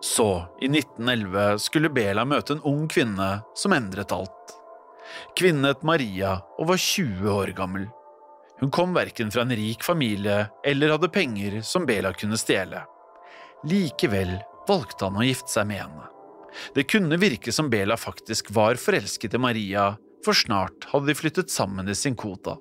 Så, 0.00 0.46
i 0.60 0.68
1911, 0.68 1.58
skulle 1.60 1.92
Bela 1.92 2.24
møte 2.24 2.56
en 2.56 2.62
ung 2.64 2.86
kvinne 2.88 3.42
som 3.54 3.74
endret 3.76 4.14
alt. 4.16 4.54
Kvinnen 5.36 5.68
het 5.68 5.84
Maria 5.84 6.38
og 6.58 6.70
var 6.72 6.80
20 6.80 7.28
år 7.34 7.52
gammel. 7.56 7.84
Hun 8.60 8.72
kom 8.72 8.94
verken 8.96 9.30
fra 9.32 9.44
en 9.44 9.52
rik 9.56 9.84
familie 9.84 10.46
eller 10.66 10.94
hadde 10.94 11.12
penger 11.12 11.60
som 11.64 11.86
Bela 11.88 12.12
kunne 12.16 12.38
stjele. 12.40 12.82
Likevel 13.68 14.38
valgte 14.68 15.08
han 15.08 15.20
å 15.20 15.26
gifte 15.26 15.52
seg 15.52 15.68
med 15.68 15.82
henne. 15.82 16.08
Det 16.74 16.88
kunne 16.88 17.20
virke 17.20 17.52
som 17.52 17.68
Bela 17.72 17.96
faktisk 18.00 18.50
var 18.56 18.80
forelsket 18.80 19.36
i 19.36 19.40
Maria, 19.40 19.92
for 20.24 20.36
snart 20.36 20.88
hadde 20.92 21.12
de 21.12 21.16
flyttet 21.16 21.52
sammen 21.52 21.88
i 21.88 21.96
sin 21.96 22.16
kvota. 22.18 22.56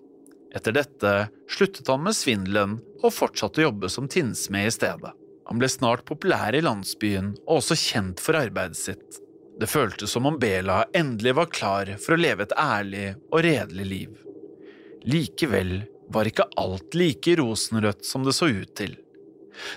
Etter 0.55 0.73
dette 0.73 1.13
sluttet 1.49 1.87
han 1.87 2.03
med 2.03 2.17
svindelen 2.17 2.77
og 3.03 3.13
fortsatte 3.13 3.61
å 3.61 3.67
jobbe 3.69 3.89
som 3.91 4.07
tinnsmed 4.09 4.67
i 4.67 4.73
stedet. 4.73 5.13
Han 5.49 5.61
ble 5.61 5.69
snart 5.69 6.05
populær 6.05 6.53
i 6.53 6.61
landsbyen 6.61 7.33
og 7.47 7.59
også 7.59 7.77
kjent 7.77 8.21
for 8.21 8.37
arbeidet 8.37 8.77
sitt. 8.77 9.19
Det 9.59 9.67
føltes 9.67 10.13
som 10.13 10.27
om 10.29 10.37
Bela 10.39 10.83
endelig 10.95 11.35
var 11.35 11.49
klar 11.51 11.93
for 11.99 12.15
å 12.15 12.21
leve 12.21 12.45
et 12.45 12.55
ærlig 12.57 13.07
og 13.31 13.41
redelig 13.43 13.87
liv. 13.89 14.17
Likevel 15.09 15.73
var 16.09 16.29
ikke 16.29 16.47
alt 16.59 16.95
like 16.97 17.35
rosenrødt 17.39 18.05
som 18.05 18.25
det 18.25 18.35
så 18.37 18.49
ut 18.49 18.73
til. 18.77 18.95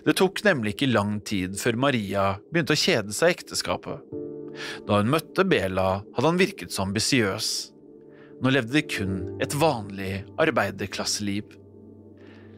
Det 0.06 0.14
tok 0.18 0.44
nemlig 0.46 0.76
ikke 0.76 0.92
lang 0.92 1.16
tid 1.26 1.58
før 1.58 1.80
Maria 1.88 2.26
begynte 2.52 2.76
å 2.76 2.82
kjede 2.82 3.16
seg 3.16 3.32
i 3.32 3.36
ekteskapet. 3.36 4.04
Da 4.86 5.00
hun 5.00 5.10
møtte 5.12 5.44
Bela, 5.48 6.02
hadde 6.14 6.28
han 6.28 6.40
virket 6.40 6.74
så 6.74 6.84
ambisiøs. 6.86 7.50
Nå 8.42 8.50
levde 8.50 8.74
de 8.74 8.82
kun 8.82 9.18
et 9.42 9.54
vanlig 9.54 10.24
arbeiderklasseliv. 10.42 11.44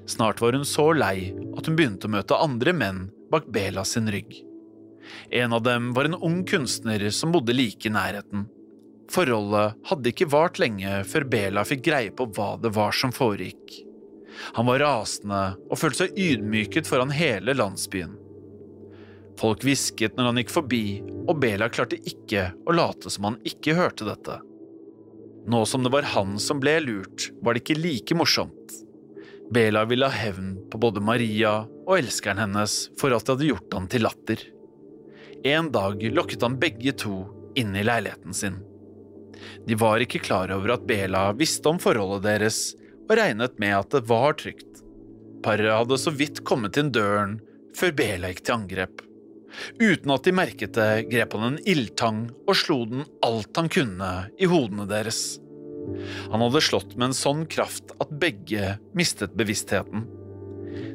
Snart 0.07 0.41
var 0.41 0.57
hun 0.57 0.65
så 0.65 0.87
lei 0.97 1.29
at 1.57 1.69
hun 1.69 1.77
begynte 1.77 2.09
å 2.09 2.15
møte 2.15 2.39
andre 2.41 2.73
menn 2.73 3.03
bak 3.33 3.51
Bela 3.53 3.85
sin 3.85 4.09
rygg. 4.13 4.39
En 5.29 5.53
av 5.53 5.63
dem 5.67 5.93
var 5.93 6.09
en 6.09 6.17
ung 6.17 6.41
kunstner 6.49 7.05
som 7.13 7.33
bodde 7.33 7.53
like 7.53 7.89
i 7.89 7.93
nærheten. 7.93 8.47
Forholdet 9.13 9.77
hadde 9.91 10.13
ikke 10.13 10.31
vart 10.33 10.61
lenge 10.63 11.03
før 11.09 11.29
Bela 11.29 11.67
fikk 11.69 11.85
greie 11.91 12.15
på 12.17 12.31
hva 12.33 12.55
det 12.61 12.73
var 12.73 12.97
som 12.97 13.13
foregikk. 13.13 13.77
Han 14.57 14.67
var 14.71 14.81
rasende 14.81 15.43
og 15.69 15.79
følte 15.79 16.07
seg 16.07 16.17
ydmyket 16.17 16.89
foran 16.89 17.13
hele 17.13 17.53
landsbyen. 17.61 18.17
Folk 19.37 19.67
hvisket 19.67 20.17
når 20.17 20.31
han 20.31 20.41
gikk 20.41 20.53
forbi, 20.55 20.85
og 21.29 21.37
Bela 21.43 21.69
klarte 21.69 22.01
ikke 22.09 22.53
å 22.65 22.73
late 22.73 23.13
som 23.13 23.29
han 23.29 23.41
ikke 23.45 23.77
hørte 23.77 24.09
dette. 24.09 24.41
Nå 25.47 25.65
som 25.69 25.85
det 25.85 25.93
var 25.93 26.07
han 26.15 26.39
som 26.41 26.61
ble 26.61 26.79
lurt, 26.81 27.29
var 27.43 27.55
det 27.55 27.65
ikke 27.65 27.81
like 27.81 28.17
morsomt. 28.17 28.81
Bela 29.53 29.85
ville 29.85 30.09
ha 30.09 30.17
hevn 30.17 30.55
på 30.73 30.81
både 30.81 31.03
Maria 31.05 31.57
og 31.85 31.99
elskeren 31.99 32.41
hennes 32.41 32.77
for 33.01 33.13
at 33.13 33.27
de 33.27 33.35
hadde 33.35 33.51
gjort 33.51 33.77
han 33.77 33.89
til 33.93 34.07
latter. 34.07 34.41
En 35.45 35.69
dag 35.73 36.01
lokket 36.17 36.47
han 36.47 36.57
begge 36.61 36.95
to 37.05 37.19
inn 37.61 37.77
i 37.77 37.85
leiligheten 37.85 38.35
sin. 38.35 38.57
De 39.69 39.77
var 39.77 40.01
ikke 40.01 40.23
klar 40.25 40.53
over 40.55 40.75
at 40.79 40.87
Bela 40.89 41.27
visste 41.37 41.69
om 41.69 41.81
forholdet 41.83 42.25
deres, 42.25 42.61
og 43.05 43.19
regnet 43.19 43.59
med 43.61 43.77
at 43.77 43.93
det 43.93 44.07
var 44.09 44.39
trygt. 44.41 44.81
Paret 45.45 45.69
hadde 45.69 46.01
så 46.01 46.13
vidt 46.15 46.41
kommet 46.49 46.79
inn 46.81 46.93
døren 46.95 47.37
før 47.77 47.93
Bela 47.99 48.31
gikk 48.33 48.47
til 48.47 48.57
angrep. 48.57 49.03
Uten 49.81 50.13
at 50.15 50.27
de 50.27 50.35
merket 50.35 50.75
det, 50.77 51.07
grep 51.13 51.37
han 51.37 51.49
en 51.53 51.63
ildtang 51.69 52.27
og 52.47 52.59
slo 52.59 52.83
den 52.91 53.07
alt 53.25 53.57
han 53.57 53.71
kunne 53.73 54.13
i 54.39 54.49
hodene 54.51 54.87
deres. 54.91 55.39
Han 56.33 56.41
hadde 56.41 56.63
slått 56.65 56.95
med 56.97 57.11
en 57.11 57.17
sånn 57.17 57.47
kraft 57.51 57.93
at 58.01 58.13
begge 58.21 58.77
mistet 58.97 59.35
bevisstheten. 59.37 60.07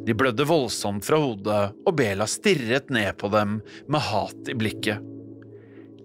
De 0.05 0.15
blødde 0.17 0.47
voldsomt 0.47 1.05
fra 1.05 1.19
hodet, 1.21 1.61
og 1.85 1.95
Bela 1.99 2.25
stirret 2.27 2.89
ned 2.93 3.13
på 3.21 3.29
dem 3.31 3.59
med 3.87 4.05
hat 4.09 4.49
i 4.49 4.55
blikket. 4.57 5.03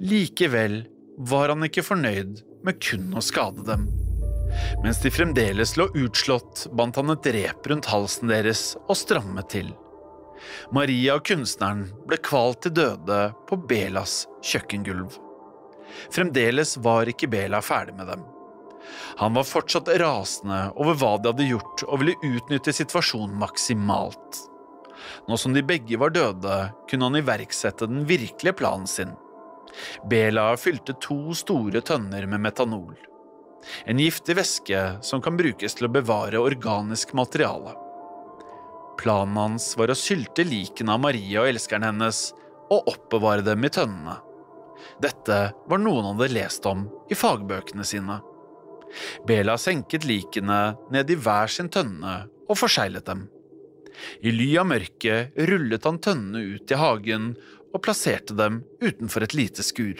Likevel 0.05 0.83
var 1.17 1.53
han 1.53 1.65
ikke 1.67 1.87
fornøyd 1.87 2.43
med 2.67 2.81
kun 2.83 3.13
å 3.17 3.23
skade 3.25 3.65
dem. 3.67 3.87
Mens 4.85 5.01
de 5.03 5.11
fremdeles 5.11 5.75
lå 5.79 5.89
utslått, 5.99 6.67
bandt 6.77 6.99
han 7.01 7.11
et 7.15 7.31
rep 7.35 7.67
rundt 7.71 7.89
halsen 7.91 8.31
deres 8.31 8.75
og 8.85 8.99
strammet 8.99 9.51
til. 9.55 9.73
Maria 10.75 11.19
og 11.19 11.27
kunstneren 11.29 11.87
ble 12.09 12.19
kvalt 12.25 12.65
til 12.65 12.75
døde 12.77 13.21
på 13.49 13.59
Belas 13.69 14.25
kjøkkengulv. 14.45 15.19
Fremdeles 16.15 16.77
var 16.83 17.11
ikke 17.11 17.31
Bela 17.31 17.61
ferdig 17.63 17.95
med 17.99 18.11
dem. 18.11 18.25
Han 19.21 19.37
var 19.37 19.47
fortsatt 19.49 19.89
rasende 20.01 20.67
over 20.77 20.97
hva 21.01 21.15
de 21.19 21.31
hadde 21.31 21.49
gjort 21.49 21.85
og 21.87 22.03
ville 22.03 22.35
utnytte 22.37 22.75
situasjonen 22.75 23.37
maksimalt. 23.41 24.41
Nå 25.29 25.37
som 25.41 25.55
de 25.55 25.63
begge 25.65 25.99
var 26.01 26.13
døde, 26.15 26.57
kunne 26.91 27.09
han 27.09 27.21
iverksette 27.21 27.89
den 27.91 28.05
virkelige 28.09 28.57
planen 28.59 28.89
sin. 28.91 29.15
Bela 30.11 30.53
fylte 30.61 30.95
to 31.03 31.35
store 31.37 31.83
tønner 31.85 32.27
med 32.31 32.43
metanol. 32.45 32.95
En 33.89 34.01
giftig 34.01 34.37
væske 34.37 34.83
som 35.05 35.23
kan 35.25 35.39
brukes 35.41 35.77
til 35.79 35.89
å 35.89 35.93
bevare 35.93 36.43
organisk 36.43 37.15
materiale. 37.17 37.75
Planen 39.01 39.37
hans 39.37 39.73
var 39.79 39.91
å 39.91 39.99
sylte 39.99 40.45
likene 40.47 40.95
av 40.95 41.03
Maria 41.03 41.43
og 41.43 41.51
elskeren 41.51 41.87
hennes 41.89 42.29
og 42.73 42.91
oppbevare 42.95 43.45
dem 43.47 43.67
i 43.67 43.73
tønnene. 43.73 44.19
Dette 45.03 45.39
var 45.69 45.81
noe 45.81 46.03
han 46.03 46.15
hadde 46.15 46.35
lest 46.35 46.67
om 46.69 46.87
i 47.11 47.19
fagbøkene 47.19 47.87
sine. 47.87 48.21
Bela 49.27 49.57
senket 49.59 50.07
likene 50.07 50.77
ned 50.95 51.11
i 51.11 51.19
hver 51.19 51.51
sin 51.51 51.71
tønne 51.73 52.17
og 52.49 52.59
forseglet 52.59 53.07
dem. 53.09 53.27
I 54.27 54.33
ly 54.35 54.49
av 54.61 54.69
mørket 54.71 55.39
rullet 55.49 55.87
han 55.87 56.01
tønnene 56.03 56.57
ut 56.57 56.71
i 56.71 56.79
hagen 56.79 57.33
og 57.75 57.83
plasserte 57.83 58.37
dem 58.39 58.63
utenfor 58.83 59.27
et 59.27 59.37
lite 59.37 59.67
skur. 59.67 59.99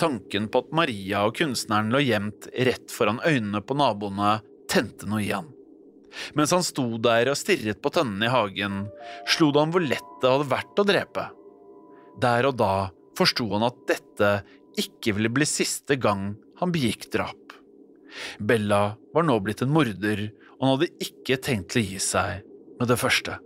Tanken 0.00 0.48
på 0.52 0.64
at 0.64 0.72
Maria 0.76 1.24
og 1.26 1.38
kunstneren 1.38 1.92
lå 1.94 2.02
gjemt 2.04 2.50
rett 2.68 2.92
foran 2.92 3.22
øynene 3.24 3.62
på 3.64 3.76
naboene, 3.78 4.40
tente 4.70 5.08
noe 5.08 5.22
i 5.24 5.30
han. 5.32 5.48
Mens 6.38 6.52
han 6.54 6.64
sto 6.64 6.86
der 7.02 7.30
og 7.32 7.38
stirret 7.38 7.80
på 7.82 7.92
tønnene 7.94 8.28
i 8.28 8.32
hagen, 8.32 8.84
slo 9.28 9.50
det 9.52 9.62
ham 9.62 9.74
hvor 9.74 9.84
lett 9.84 10.12
det 10.22 10.32
hadde 10.32 10.50
vært 10.52 10.82
å 10.82 10.86
drepe. 10.88 11.26
Der 12.22 12.48
og 12.48 12.56
da 12.60 12.74
forsto 13.16 13.48
han 13.52 13.66
at 13.66 13.82
dette 13.88 14.30
ikke 14.80 15.16
ville 15.16 15.32
bli 15.32 15.48
siste 15.48 15.96
gang 16.00 16.34
han 16.60 16.72
begikk 16.72 17.08
drap. 17.12 17.56
Bella 18.40 18.96
var 19.12 19.26
nå 19.28 19.38
blitt 19.44 19.64
en 19.64 19.72
morder, 19.72 20.28
og 20.56 20.62
han 20.62 20.72
hadde 20.76 21.04
ikke 21.04 21.40
tenkt 21.42 21.74
til 21.74 21.82
å 21.82 21.90
gi 21.90 22.00
seg 22.00 22.46
med 22.80 22.88
det 22.92 23.00
første. 23.00 23.36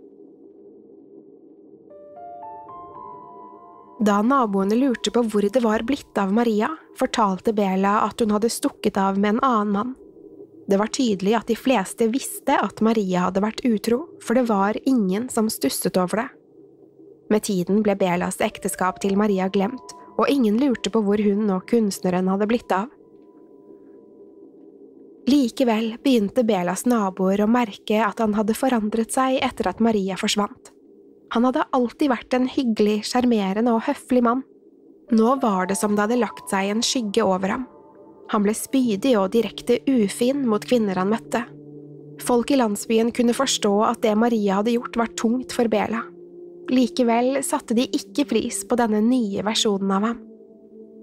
Da 4.01 4.17
naboene 4.25 4.73
lurte 4.79 5.11
på 5.13 5.21
hvor 5.29 5.45
det 5.45 5.61
var 5.61 5.83
blitt 5.85 6.17
av 6.17 6.31
Maria, 6.33 6.71
fortalte 6.97 7.53
Bela 7.53 7.99
at 8.07 8.23
hun 8.23 8.33
hadde 8.33 8.49
stukket 8.49 8.97
av 8.97 9.19
med 9.19 9.35
en 9.35 9.43
annen 9.45 9.75
mann. 9.75 9.91
Det 10.71 10.77
var 10.79 10.87
tydelig 10.87 11.33
at 11.35 11.49
de 11.51 11.55
fleste 11.59 12.05
visste 12.13 12.55
at 12.55 12.79
Maria 12.79 13.25
hadde 13.25 13.41
vært 13.43 13.65
utro, 13.67 14.05
for 14.23 14.39
det 14.39 14.45
var 14.47 14.77
ingen 14.87 15.27
som 15.27 15.49
stusset 15.51 15.97
over 15.99 16.21
det. 16.21 16.29
Med 17.31 17.43
tiden 17.43 17.81
ble 17.83 17.97
Belas 17.99 18.39
ekteskap 18.39 19.01
til 19.03 19.17
Maria 19.19 19.49
glemt, 19.51 19.91
og 20.15 20.31
ingen 20.31 20.55
lurte 20.61 20.91
på 20.93 21.01
hvor 21.03 21.19
hun 21.19 21.51
og 21.51 21.65
kunstneren 21.67 22.29
hadde 22.31 22.47
blitt 22.47 22.71
av. 22.71 22.87
Likevel 25.27 25.97
begynte 26.03 26.45
Belas 26.47 26.85
naboer 26.87 27.43
å 27.43 27.49
merke 27.51 27.99
at 28.05 28.23
han 28.23 28.37
hadde 28.39 28.55
forandret 28.55 29.11
seg 29.11 29.41
etter 29.43 29.69
at 29.73 29.83
Maria 29.83 30.15
forsvant. 30.19 30.71
Han 31.35 31.47
hadde 31.47 31.67
alltid 31.75 32.11
vært 32.11 32.35
en 32.35 32.47
hyggelig, 32.51 33.01
sjarmerende 33.11 33.75
og 33.75 33.85
høflig 33.89 34.23
mann. 34.23 34.47
Nå 35.11 35.35
var 35.43 35.67
det 35.67 35.75
som 35.79 35.95
det 35.95 36.07
hadde 36.07 36.23
lagt 36.23 36.47
seg 36.51 36.71
en 36.71 36.83
skygge 36.83 37.27
over 37.27 37.57
ham. 37.57 37.67
Han 38.31 38.45
ble 38.45 38.53
spydig 38.55 39.17
og 39.19 39.33
direkte 39.33 39.81
ufin 39.89 40.45
mot 40.47 40.63
kvinner 40.63 40.99
han 40.99 41.11
møtte. 41.11 41.43
Folk 42.21 42.51
i 42.53 42.59
landsbyen 42.59 43.11
kunne 43.15 43.35
forstå 43.35 43.73
at 43.89 44.01
det 44.05 44.13
Maria 44.19 44.59
hadde 44.59 44.75
gjort 44.75 44.97
var 44.99 45.13
tungt 45.19 45.55
for 45.55 45.67
Bela. 45.71 46.03
Likevel 46.71 47.41
satte 47.43 47.75
de 47.75 47.87
ikke 47.91 48.27
pris 48.29 48.61
på 48.67 48.77
denne 48.79 49.01
nye 49.03 49.43
versjonen 49.43 49.91
av 49.91 50.05
ham. 50.07 50.19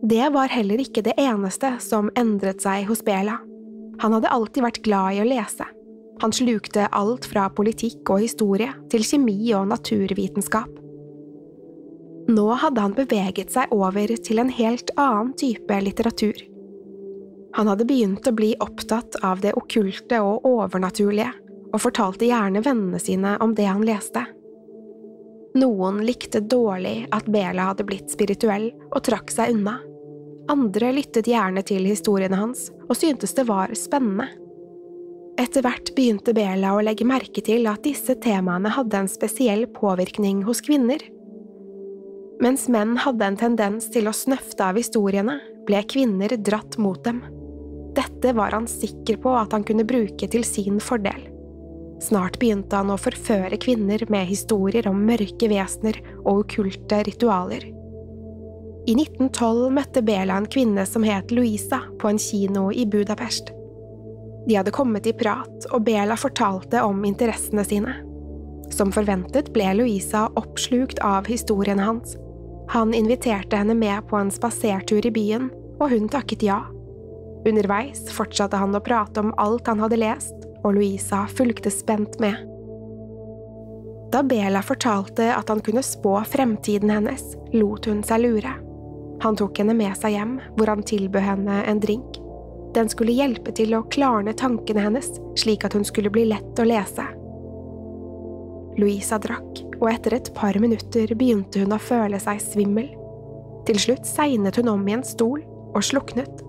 Det 0.08 0.28
var 0.32 0.52
heller 0.52 0.80
ikke 0.80 1.02
det 1.04 1.16
eneste 1.18 1.75
som 1.82 2.08
endret 2.16 2.62
seg 2.62 2.87
hos 2.88 3.02
Bela. 3.04 3.40
Han 3.99 4.14
hadde 4.14 4.30
alltid 4.30 4.62
vært 4.62 4.85
glad 4.87 5.16
i 5.16 5.23
å 5.25 5.26
lese. 5.26 5.66
Han 6.23 6.35
slukte 6.35 6.87
alt 6.94 7.26
fra 7.30 7.49
politikk 7.50 8.08
og 8.14 8.23
historie 8.23 8.70
til 8.90 9.04
kjemi 9.06 9.37
og 9.58 9.68
naturvitenskap. 9.73 10.70
Nå 12.28 12.47
hadde 12.62 12.85
han 12.85 12.94
beveget 12.94 13.52
seg 13.54 13.73
over 13.75 14.12
til 14.23 14.42
en 14.42 14.52
helt 14.52 14.92
annen 15.00 15.35
type 15.38 15.80
litteratur. 15.82 16.38
Han 17.58 17.66
hadde 17.66 17.88
begynt 17.88 18.26
å 18.30 18.32
bli 18.32 18.52
opptatt 18.62 19.16
av 19.26 19.40
det 19.42 19.50
okkulte 19.58 20.20
og 20.22 20.44
overnaturlige, 20.46 21.32
og 21.74 21.80
fortalte 21.82 22.28
gjerne 22.28 22.62
vennene 22.62 23.00
sine 23.02 23.34
om 23.42 23.50
det 23.58 23.66
han 23.66 23.82
leste. 23.82 24.22
Noen 25.58 25.98
likte 26.06 26.38
dårlig 26.38 27.08
at 27.10 27.26
Bela 27.26 27.72
hadde 27.72 27.86
blitt 27.88 28.12
spirituell 28.14 28.68
og 28.92 29.00
trakk 29.08 29.32
seg 29.34 29.56
unna. 29.56 29.78
Andre 30.48 30.92
lyttet 30.94 31.26
gjerne 31.26 31.64
til 31.66 31.88
historiene 31.88 32.38
hans 32.38 32.68
og 32.86 32.94
syntes 32.96 33.34
det 33.34 33.48
var 33.48 33.74
spennende. 33.76 34.28
Etter 35.38 35.64
hvert 35.66 35.90
begynte 35.96 36.34
Bela 36.36 36.76
å 36.76 36.84
legge 36.84 37.06
merke 37.08 37.42
til 37.42 37.66
at 37.70 37.82
disse 37.82 38.14
temaene 38.22 38.70
hadde 38.74 39.02
en 39.02 39.10
spesiell 39.10 39.66
påvirkning 39.74 40.44
hos 40.46 40.62
kvinner. 40.62 41.02
Mens 42.42 42.68
menn 42.70 42.94
hadde 43.02 43.26
en 43.26 43.40
tendens 43.40 43.90
til 43.90 44.06
å 44.06 44.14
snøfte 44.14 44.62
av 44.62 44.78
historiene, 44.78 45.40
ble 45.66 45.82
kvinner 45.90 46.36
dratt 46.38 46.78
mot 46.78 47.02
dem. 47.02 47.18
Dette 48.18 48.34
var 48.34 48.50
han 48.50 48.66
sikker 48.66 49.16
på 49.22 49.30
at 49.38 49.52
han 49.54 49.62
kunne 49.62 49.84
bruke 49.87 50.26
til 50.26 50.42
sin 50.42 50.80
fordel. 50.82 51.28
Snart 52.02 52.40
begynte 52.42 52.75
han 52.75 52.90
å 52.90 52.96
forføre 52.98 53.58
kvinner 53.62 54.02
med 54.10 54.26
historier 54.26 54.88
om 54.90 55.04
mørke 55.06 55.46
vesener 55.50 56.00
og 56.25 56.40
okkulte 56.42 56.98
ritualer. 57.06 57.62
I 58.90 58.96
1912 58.96 59.70
møtte 59.76 60.02
Bela 60.02 60.34
en 60.40 60.48
kvinne 60.50 60.82
som 60.87 61.06
het 61.06 61.30
Louisa, 61.30 61.78
på 62.00 62.10
en 62.10 62.18
kino 62.18 62.72
i 62.75 62.88
Budapest. 62.90 63.52
De 64.48 64.56
hadde 64.58 64.75
kommet 64.75 65.06
i 65.06 65.14
prat, 65.14 65.68
og 65.70 65.84
Bela 65.87 66.16
fortalte 66.18 66.82
om 66.82 67.04
interessene 67.06 67.62
sine. 67.68 67.94
Som 68.75 68.90
forventet 68.90 69.52
ble 69.54 69.68
Louisa 69.78 70.25
oppslukt 70.34 70.98
av 71.06 71.30
historiene 71.30 71.87
hans. 71.87 72.16
Han 72.75 72.96
inviterte 72.98 73.62
henne 73.62 73.78
med 73.78 74.10
på 74.10 74.18
en 74.18 74.34
spasertur 74.34 75.06
i 75.06 75.14
byen, 75.14 75.52
og 75.78 75.94
hun 75.94 76.10
takket 76.10 76.42
ja. 76.48 76.58
Underveis 77.48 78.04
fortsatte 78.12 78.58
han 78.60 78.76
å 78.76 78.82
prate 78.84 79.22
om 79.24 79.32
alt 79.40 79.66
han 79.70 79.80
hadde 79.80 80.00
lest, 80.00 80.46
og 80.64 80.76
Louisa 80.76 81.24
fulgte 81.30 81.72
spent 81.72 82.18
med. 82.20 82.37
Da 84.12 84.22
Bela 84.24 84.62
fortalte 84.64 85.30
at 85.34 85.50
han 85.52 85.61
kunne 85.64 85.84
spå 85.84 86.14
fremtiden 86.28 86.90
hennes, 86.92 87.34
lot 87.52 87.88
hun 87.88 88.00
seg 88.06 88.24
lure. 88.24 88.54
Han 89.22 89.37
tok 89.37 89.58
henne 89.61 89.74
med 89.76 89.96
seg 89.98 90.14
hjem, 90.14 90.38
hvor 90.56 90.70
han 90.70 90.84
tilbød 90.87 91.24
henne 91.24 91.61
en 91.68 91.80
drink. 91.82 92.20
Den 92.76 92.88
skulle 92.88 93.16
hjelpe 93.16 93.52
til 93.56 93.74
å 93.76 93.84
klarne 93.92 94.37
tankene 94.37 94.84
hennes, 94.84 95.11
slik 95.40 95.64
at 95.66 95.74
hun 95.76 95.87
skulle 95.88 96.12
bli 96.14 96.28
lett 96.30 96.61
å 96.61 96.66
lese. 96.68 97.04
Louisa 98.78 99.18
drakk, 99.18 99.64
og 99.80 99.88
etter 99.90 100.14
et 100.18 100.32
par 100.37 100.56
minutter 100.62 101.11
begynte 101.18 101.64
hun 101.64 101.74
å 101.74 101.80
føle 101.82 102.20
seg 102.22 102.40
svimmel. 102.44 102.92
Til 103.68 103.80
slutt 103.82 104.06
segnet 104.08 104.56
hun 104.61 104.70
om 104.72 104.84
i 104.88 104.94
en 104.96 105.04
stol 105.04 105.42
og 105.74 105.82
sluknet. 105.84 106.44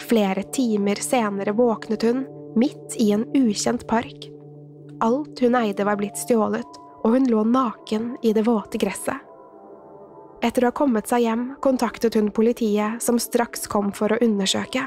Flere 0.00 0.42
timer 0.54 1.00
senere 1.04 1.52
våknet 1.56 2.02
hun, 2.06 2.24
midt 2.56 2.96
i 2.96 3.10
en 3.14 3.26
ukjent 3.36 3.86
park. 3.86 4.30
Alt 5.00 5.40
hun 5.40 5.56
eide 5.60 5.84
var 5.86 5.98
blitt 6.00 6.18
stjålet, 6.18 6.78
og 7.04 7.14
hun 7.16 7.28
lå 7.30 7.44
naken 7.48 8.14
i 8.22 8.32
det 8.36 8.44
våte 8.48 8.80
gresset. 8.80 9.20
Etter 10.40 10.64
å 10.64 10.70
ha 10.70 10.76
kommet 10.76 11.08
seg 11.10 11.26
hjem 11.26 11.44
kontaktet 11.60 12.16
hun 12.16 12.30
politiet, 12.32 13.00
som 13.04 13.20
straks 13.20 13.68
kom 13.68 13.92
for 13.92 14.12
å 14.12 14.20
undersøke. 14.24 14.86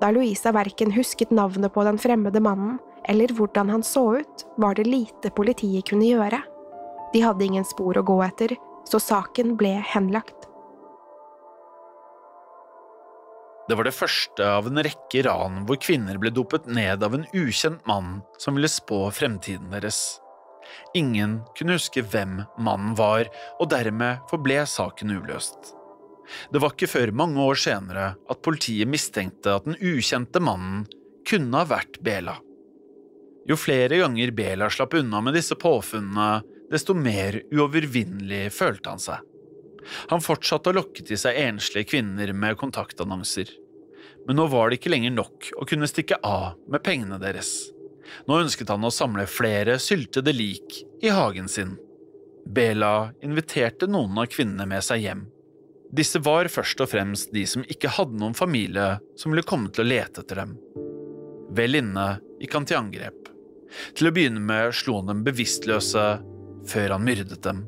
Da 0.00 0.10
Louisa 0.10 0.54
verken 0.56 0.92
husket 0.96 1.30
navnet 1.30 1.72
på 1.74 1.84
den 1.84 2.00
fremmede 2.00 2.40
mannen 2.40 2.80
eller 3.08 3.28
hvordan 3.36 3.68
han 3.68 3.82
så 3.84 4.16
ut, 4.20 4.46
var 4.56 4.74
det 4.74 4.88
lite 4.88 5.30
politiet 5.36 5.88
kunne 5.90 6.08
gjøre. 6.08 6.40
De 7.12 7.20
hadde 7.20 7.44
ingen 7.44 7.64
spor 7.68 7.98
å 8.00 8.06
gå 8.06 8.16
etter, 8.24 8.56
så 8.88 9.00
saken 9.00 9.54
ble 9.60 9.76
henlagt. 9.92 10.48
Det 13.68 13.76
var 13.78 13.88
det 13.88 13.96
første 13.96 14.44
av 14.44 14.66
en 14.68 14.82
rekke 14.84 15.22
ran 15.24 15.62
hvor 15.64 15.78
kvinner 15.80 16.18
ble 16.20 16.32
dopet 16.34 16.66
ned 16.68 17.04
av 17.06 17.14
en 17.16 17.24
ukjent 17.32 17.86
mann 17.88 18.18
som 18.38 18.58
ville 18.58 18.68
spå 18.68 19.06
fremtiden 19.14 19.70
deres. 19.72 20.18
Ingen 20.96 21.38
kunne 21.56 21.78
huske 21.78 22.04
hvem 22.04 22.42
mannen 22.58 22.92
var, 22.98 23.30
og 23.60 23.70
dermed 23.72 24.20
forble 24.30 24.60
saken 24.68 25.16
uløst. 25.16 25.72
Det 26.52 26.60
var 26.60 26.72
ikke 26.72 26.90
før 26.92 27.12
mange 27.16 27.40
år 27.40 27.58
senere 27.60 28.06
at 28.30 28.42
politiet 28.44 28.88
mistenkte 28.88 29.56
at 29.56 29.68
den 29.68 29.78
ukjente 29.80 30.40
mannen 30.44 30.84
kunne 31.28 31.60
ha 31.60 31.68
vært 31.68 32.00
Bela. 32.04 32.36
Jo 33.48 33.56
flere 33.60 34.00
ganger 34.00 34.32
Bela 34.36 34.70
slapp 34.72 34.96
unna 35.00 35.20
med 35.24 35.36
disse 35.36 35.56
påfunnene, 35.60 36.42
desto 36.72 36.96
mer 36.96 37.42
uovervinnelig 37.52 38.48
følte 38.56 38.92
han 38.92 39.02
seg. 39.02 39.33
Han 40.12 40.24
fortsatte 40.24 40.72
å 40.72 40.78
lokke 40.78 41.04
til 41.06 41.18
seg 41.20 41.38
enslige 41.44 41.90
kvinner 41.92 42.32
med 42.32 42.58
kontaktannonser. 42.60 43.50
Men 44.26 44.38
nå 44.40 44.48
var 44.52 44.70
det 44.70 44.80
ikke 44.80 44.92
lenger 44.94 45.14
nok 45.14 45.50
å 45.60 45.66
kunne 45.68 45.88
stikke 45.90 46.20
av 46.24 46.54
med 46.70 46.84
pengene 46.84 47.18
deres. 47.20 47.52
Nå 48.28 48.40
ønsket 48.44 48.70
han 48.72 48.84
å 48.84 48.92
samle 48.92 49.26
flere 49.28 49.78
syltede 49.82 50.32
lik 50.32 50.80
i 51.04 51.12
hagen 51.12 51.48
sin. 51.48 51.76
Bela 52.44 53.12
inviterte 53.24 53.88
noen 53.88 54.18
av 54.20 54.28
kvinnene 54.32 54.66
med 54.68 54.84
seg 54.84 55.04
hjem. 55.04 55.26
Disse 55.94 56.18
var 56.24 56.48
først 56.50 56.80
og 56.82 56.90
fremst 56.90 57.32
de 57.34 57.44
som 57.46 57.64
ikke 57.70 57.92
hadde 57.96 58.18
noen 58.18 58.34
familie 58.36 58.96
som 59.20 59.32
ville 59.32 59.46
komme 59.46 59.70
til 59.70 59.84
å 59.84 59.90
lete 59.92 60.24
etter 60.24 60.42
dem. 60.42 60.56
Vel 61.54 61.78
inne 61.78 62.08
gikk 62.40 62.56
han 62.56 62.66
til 62.68 62.80
angrep. 62.80 63.20
Til 63.94 64.08
å 64.08 64.14
begynne 64.14 64.42
med 64.42 64.74
slo 64.76 64.98
han 65.00 65.10
dem 65.10 65.22
bevisstløse, 65.26 66.06
før 66.68 66.96
han 66.96 67.06
myrdet 67.06 67.42
dem. 67.44 67.64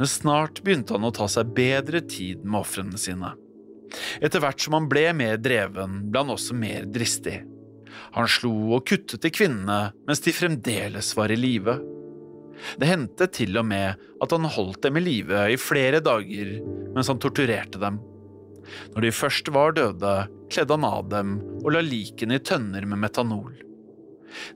Men 0.00 0.08
snart 0.08 0.62
begynte 0.64 0.94
han 0.96 1.04
å 1.04 1.12
ta 1.12 1.26
seg 1.28 1.50
bedre 1.52 2.00
tid 2.08 2.40
med 2.40 2.62
ofrene 2.62 2.96
sine. 2.96 3.34
Etter 4.24 4.40
hvert 4.40 4.62
som 4.64 4.72
han 4.78 4.86
ble 4.88 5.10
mer 5.12 5.36
dreven, 5.36 6.06
ble 6.08 6.22
han 6.22 6.32
også 6.32 6.56
mer 6.56 6.86
dristig. 6.88 7.42
Han 8.16 8.30
slo 8.30 8.52
og 8.78 8.86
kuttet 8.88 9.20
til 9.20 9.34
kvinnene 9.34 9.90
mens 10.08 10.24
de 10.24 10.32
fremdeles 10.32 11.12
var 11.18 11.28
i 11.28 11.36
live. 11.36 11.76
Det 12.80 12.88
hendte 12.88 13.28
til 13.28 13.60
og 13.60 13.68
med 13.68 14.00
at 14.24 14.32
han 14.32 14.48
holdt 14.56 14.80
dem 14.88 14.96
i 14.96 15.04
live 15.04 15.44
i 15.52 15.60
flere 15.60 16.00
dager 16.00 16.56
mens 16.94 17.12
han 17.12 17.20
torturerte 17.20 17.84
dem. 17.84 18.00
Når 18.94 19.04
de 19.04 19.14
først 19.20 19.52
var 19.52 19.76
døde, 19.76 20.16
kledde 20.48 20.80
han 20.80 20.88
av 20.88 21.12
dem 21.12 21.36
og 21.60 21.74
la 21.76 21.84
likene 21.84 22.40
i 22.40 22.46
tønner 22.48 22.88
med 22.88 23.04
metanol. 23.04 23.52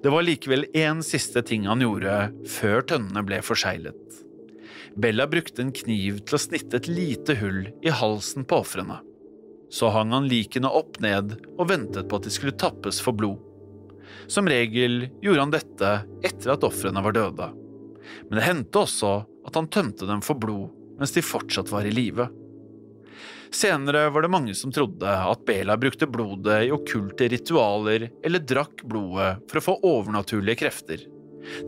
Det 0.00 0.08
var 0.08 0.24
likevel 0.24 0.70
én 0.72 1.04
siste 1.04 1.44
ting 1.44 1.68
han 1.68 1.84
gjorde 1.84 2.30
før 2.48 2.86
tønnene 2.94 3.28
ble 3.28 3.44
forseglet. 3.44 4.23
Bella 4.96 5.26
brukte 5.26 5.62
en 5.62 5.72
kniv 5.74 6.20
til 6.22 6.36
å 6.36 6.40
snitte 6.40 6.78
et 6.78 6.88
lite 6.90 7.34
hull 7.40 7.66
i 7.82 7.90
halsen 7.90 8.46
på 8.46 8.60
ofrene. 8.62 9.00
Så 9.72 9.90
hang 9.90 10.12
han 10.14 10.28
likene 10.30 10.70
opp 10.70 11.00
ned 11.02 11.34
og 11.56 11.66
ventet 11.70 12.06
på 12.08 12.20
at 12.20 12.28
de 12.28 12.32
skulle 12.34 12.54
tappes 12.54 13.00
for 13.02 13.16
blod. 13.16 13.40
Som 14.30 14.46
regel 14.48 15.08
gjorde 15.22 15.42
han 15.42 15.54
dette 15.54 15.90
etter 16.24 16.54
at 16.54 16.64
ofrene 16.64 17.02
var 17.02 17.16
døde, 17.16 17.50
men 18.28 18.38
det 18.38 18.46
hendte 18.46 18.84
også 18.84 19.16
at 19.44 19.58
han 19.58 19.68
tømte 19.72 20.06
dem 20.08 20.22
for 20.24 20.38
blod 20.38 20.70
mens 20.94 21.12
de 21.16 21.24
fortsatt 21.26 21.72
var 21.74 21.88
i 21.88 21.92
live. 21.92 22.28
Senere 23.54 24.08
var 24.14 24.22
det 24.22 24.30
mange 24.30 24.54
som 24.58 24.72
trodde 24.74 25.10
at 25.10 25.42
Bela 25.46 25.76
brukte 25.78 26.06
blodet 26.10 26.64
i 26.66 26.70
okkulte 26.74 27.28
ritualer 27.30 28.08
eller 28.26 28.42
drakk 28.42 28.82
blodet 28.86 29.40
for 29.50 29.58
å 29.58 29.64
få 29.68 29.74
overnaturlige 29.90 30.62
krefter. 30.62 31.02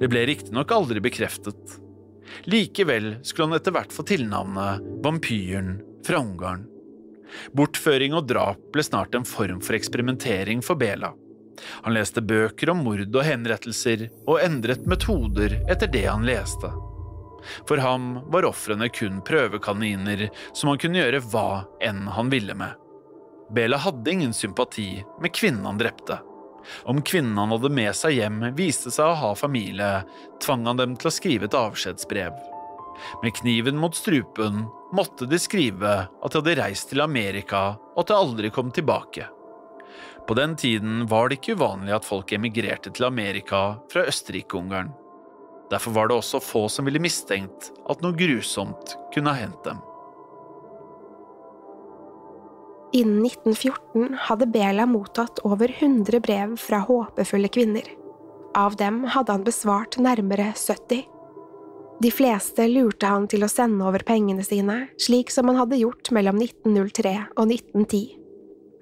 Det 0.00 0.08
ble 0.10 0.24
riktignok 0.30 0.72
aldri 0.74 1.02
bekreftet. 1.04 1.76
Likevel 2.50 3.16
skulle 3.22 3.50
han 3.50 3.58
etter 3.58 3.74
hvert 3.76 3.92
få 3.94 4.04
tilnavnet 4.06 4.82
Vampyren 5.04 5.76
fra 6.06 6.22
Ungarn. 6.22 6.66
Bortføring 7.56 8.14
og 8.16 8.26
drap 8.30 8.60
ble 8.74 8.84
snart 8.86 9.14
en 9.18 9.26
form 9.26 9.60
for 9.64 9.76
eksperimentering 9.78 10.62
for 10.64 10.78
Bela. 10.78 11.12
Han 11.82 11.94
leste 11.96 12.22
bøker 12.22 12.70
om 12.70 12.82
mord 12.84 13.06
og 13.06 13.22
henrettelser, 13.24 14.08
og 14.28 14.42
endret 14.44 14.86
metoder 14.88 15.56
etter 15.70 15.90
det 15.90 16.04
han 16.06 16.26
leste. 16.28 16.70
For 17.68 17.80
ham 17.80 18.16
var 18.32 18.48
ofrene 18.48 18.88
kun 18.92 19.22
prøvekaniner 19.26 20.26
som 20.52 20.72
han 20.72 20.80
kunne 20.82 21.00
gjøre 21.00 21.22
hva 21.30 21.64
enn 21.84 22.06
han 22.12 22.32
ville 22.32 22.56
med. 22.58 22.74
Bela 23.54 23.78
hadde 23.78 24.10
ingen 24.10 24.34
sympati 24.34 25.04
med 25.22 25.34
kvinnen 25.34 25.66
han 25.68 25.78
drepte. 25.78 26.18
Om 26.84 27.02
kvinnen 27.06 27.38
han 27.38 27.54
hadde 27.54 27.70
med 27.72 27.92
seg 27.96 28.18
hjem 28.18 28.42
viste 28.58 28.92
seg 28.94 29.12
å 29.12 29.20
ha 29.20 29.32
familie, 29.38 30.04
tvang 30.42 30.66
han 30.68 30.80
dem 30.80 30.96
til 30.98 31.10
å 31.10 31.14
skrive 31.14 31.48
et 31.48 31.56
avskjedsbrev. 31.58 32.36
Med 33.22 33.34
kniven 33.36 33.76
mot 33.80 33.96
strupen 33.96 34.64
måtte 34.96 35.28
de 35.28 35.38
skrive 35.40 35.94
at 36.06 36.32
de 36.32 36.40
hadde 36.40 36.58
reist 36.60 36.90
til 36.92 37.04
Amerika 37.04 37.76
og 37.76 38.04
at 38.04 38.12
de 38.12 38.16
aldri 38.16 38.52
kom 38.54 38.72
tilbake. 38.74 39.28
På 40.26 40.34
den 40.34 40.56
tiden 40.58 41.04
var 41.06 41.28
det 41.28 41.38
ikke 41.38 41.54
uvanlig 41.58 41.94
at 41.94 42.06
folk 42.06 42.32
emigrerte 42.34 42.90
til 42.90 43.06
Amerika 43.06 43.76
fra 43.92 44.06
Østerrike-Ungarn. 44.10 44.90
Derfor 45.70 45.94
var 45.94 46.08
det 46.08 46.16
også 46.18 46.42
få 46.42 46.66
som 46.70 46.86
ville 46.86 47.02
mistenkt 47.02 47.70
at 47.90 48.02
noe 48.02 48.16
grusomt 48.18 48.96
kunne 49.14 49.34
ha 49.34 49.44
hendt 49.44 49.62
dem. 49.66 49.78
Innen 52.92 53.26
1914 53.26 54.16
hadde 54.28 54.46
Bela 54.46 54.86
mottatt 54.86 55.38
over 55.38 55.74
100 55.78 56.20
brev 56.20 56.56
fra 56.56 56.78
håpefulle 56.78 57.48
kvinner. 57.48 57.88
Av 58.54 58.76
dem 58.76 59.04
hadde 59.04 59.32
han 59.32 59.44
besvart 59.44 59.98
nærmere 59.98 60.52
70. 60.56 61.02
De 62.00 62.10
fleste 62.12 62.68
lurte 62.68 63.08
han 63.08 63.26
til 63.28 63.44
å 63.44 63.50
sende 63.50 63.84
over 63.88 64.04
pengene 64.06 64.44
sine, 64.44 64.86
slik 65.00 65.32
som 65.32 65.48
han 65.50 65.58
hadde 65.62 65.80
gjort 65.80 66.12
mellom 66.12 66.38
1903 66.44 67.14
og 67.34 67.44
1910. 67.48 68.02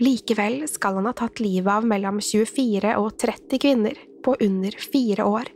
Likevel 0.03 0.65
skal 0.69 0.99
han 0.99 1.07
ha 1.07 1.15
tatt 1.17 1.41
livet 1.41 1.71
av 1.71 1.87
mellom 1.87 2.19
24 2.21 2.97
og 2.99 3.13
30 3.23 3.63
kvinner 3.63 4.01
på 4.25 4.35
under 4.43 4.79
fire 4.93 5.27
år. 5.27 5.53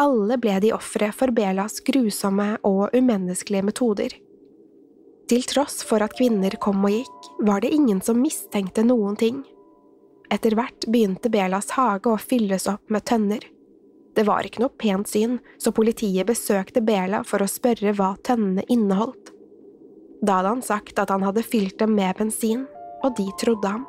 Alle 0.00 0.38
ble 0.40 0.56
de 0.62 0.72
ofre 0.72 1.10
for 1.12 1.34
Belas 1.34 1.80
grusomme 1.84 2.54
og 2.64 2.94
umenneskelige 2.96 3.66
metoder. 3.66 4.14
Til 5.28 5.44
tross 5.44 5.82
for 5.84 6.00
at 6.00 6.14
kvinner 6.16 6.54
kom 6.56 6.80
og 6.88 6.94
gikk, 6.94 7.30
var 7.44 7.60
det 7.60 7.74
ingen 7.76 8.00
som 8.04 8.20
mistenkte 8.22 8.84
noen 8.86 9.16
ting. 9.20 9.42
Etter 10.32 10.56
hvert 10.56 10.86
begynte 10.88 11.28
Belas 11.32 11.74
hage 11.76 12.08
å 12.08 12.20
fylles 12.20 12.68
opp 12.70 12.88
med 12.92 13.04
tønner. 13.08 13.44
Det 14.16 14.24
var 14.26 14.46
ikke 14.48 14.64
noe 14.64 14.72
pent 14.80 15.08
syn, 15.08 15.36
så 15.60 15.72
politiet 15.76 16.26
besøkte 16.26 16.80
Bela 16.84 17.20
for 17.28 17.44
å 17.44 17.50
spørre 17.50 17.92
hva 17.96 18.14
tønnene 18.24 18.64
inneholdt. 18.72 19.34
Da 20.24 20.40
hadde 20.40 20.54
han 20.56 20.64
sagt 20.64 20.98
at 20.98 21.12
han 21.12 21.22
hadde 21.22 21.44
fylt 21.46 21.78
dem 21.78 21.92
med 21.94 22.16
bensin, 22.18 22.64
og 23.04 23.14
de 23.20 23.28
trodde 23.38 23.70
ham. 23.76 23.84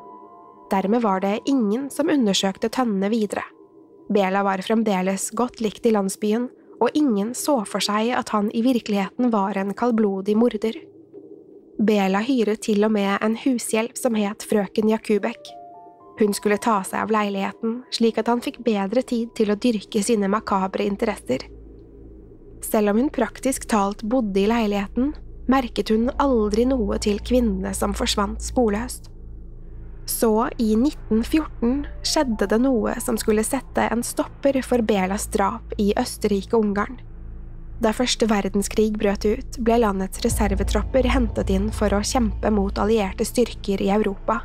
Dermed 0.70 1.02
var 1.02 1.24
det 1.24 1.40
ingen 1.50 1.88
som 1.90 2.12
undersøkte 2.14 2.70
tønnene 2.70 3.10
videre. 3.10 3.48
Bela 4.14 4.44
var 4.46 4.62
fremdeles 4.66 5.32
godt 5.38 5.64
likt 5.66 5.88
i 5.88 5.96
landsbyen, 5.96 6.50
og 6.80 6.94
ingen 6.94 7.34
så 7.36 7.64
for 7.68 7.84
seg 7.84 8.12
at 8.16 8.30
han 8.36 8.52
i 8.56 8.62
virkeligheten 8.66 9.32
var 9.34 9.58
en 9.58 9.74
kaldblodig 9.74 10.38
morder. 10.38 10.78
Bela 11.80 12.20
hyret 12.20 12.66
til 12.66 12.84
og 12.84 12.92
med 12.92 13.22
en 13.24 13.38
hushjelp 13.40 13.96
som 13.96 14.18
het 14.20 14.44
frøken 14.44 14.90
Jakubek. 14.92 15.54
Hun 16.20 16.34
skulle 16.36 16.58
ta 16.60 16.82
seg 16.84 17.06
av 17.06 17.14
leiligheten, 17.16 17.78
slik 17.96 18.20
at 18.20 18.28
han 18.28 18.44
fikk 18.44 18.60
bedre 18.66 19.00
tid 19.08 19.32
til 19.38 19.54
å 19.54 19.56
dyrke 19.56 20.02
sine 20.04 20.28
makabre 20.28 20.84
interesser. 20.84 21.46
Selv 22.68 22.92
om 22.92 23.00
hun 23.00 23.14
praktisk 23.16 23.70
talt 23.72 24.04
bodde 24.04 24.42
i 24.42 24.50
leiligheten, 24.52 25.14
merket 25.48 25.94
hun 25.96 26.10
aldri 26.20 26.68
noe 26.68 27.00
til 27.00 27.22
kvinnene 27.24 27.72
som 27.74 27.96
forsvant 27.96 28.44
sporløst. 28.44 29.08
Så, 30.10 30.50
i 30.60 30.74
1914, 30.76 31.86
skjedde 32.04 32.50
det 32.50 32.60
noe 32.60 32.98
som 33.00 33.16
skulle 33.22 33.46
sette 33.48 33.88
en 33.88 34.04
stopper 34.04 34.60
for 34.66 34.84
Belas 34.84 35.30
drap 35.32 35.78
i 35.80 35.94
Østerrike-Ungarn. 35.96 37.00
Da 37.80 37.94
første 37.96 38.28
verdenskrig 38.28 38.92
brøt 39.00 39.24
ut, 39.24 39.58
ble 39.64 39.78
landets 39.80 40.20
reservetropper 40.26 41.08
hentet 41.08 41.52
inn 41.54 41.70
for 41.72 41.94
å 41.96 42.04
kjempe 42.04 42.52
mot 42.52 42.76
allierte 42.82 43.24
styrker 43.28 43.80
i 43.80 43.92
Europa. 43.96 44.42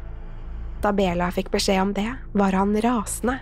Da 0.85 0.93
Bela 0.95 1.31
fikk 1.35 1.51
beskjed 1.51 1.83
om 1.83 1.95
det, 1.97 2.11
var 2.33 2.55
han 2.55 2.77
rasende. 2.85 3.41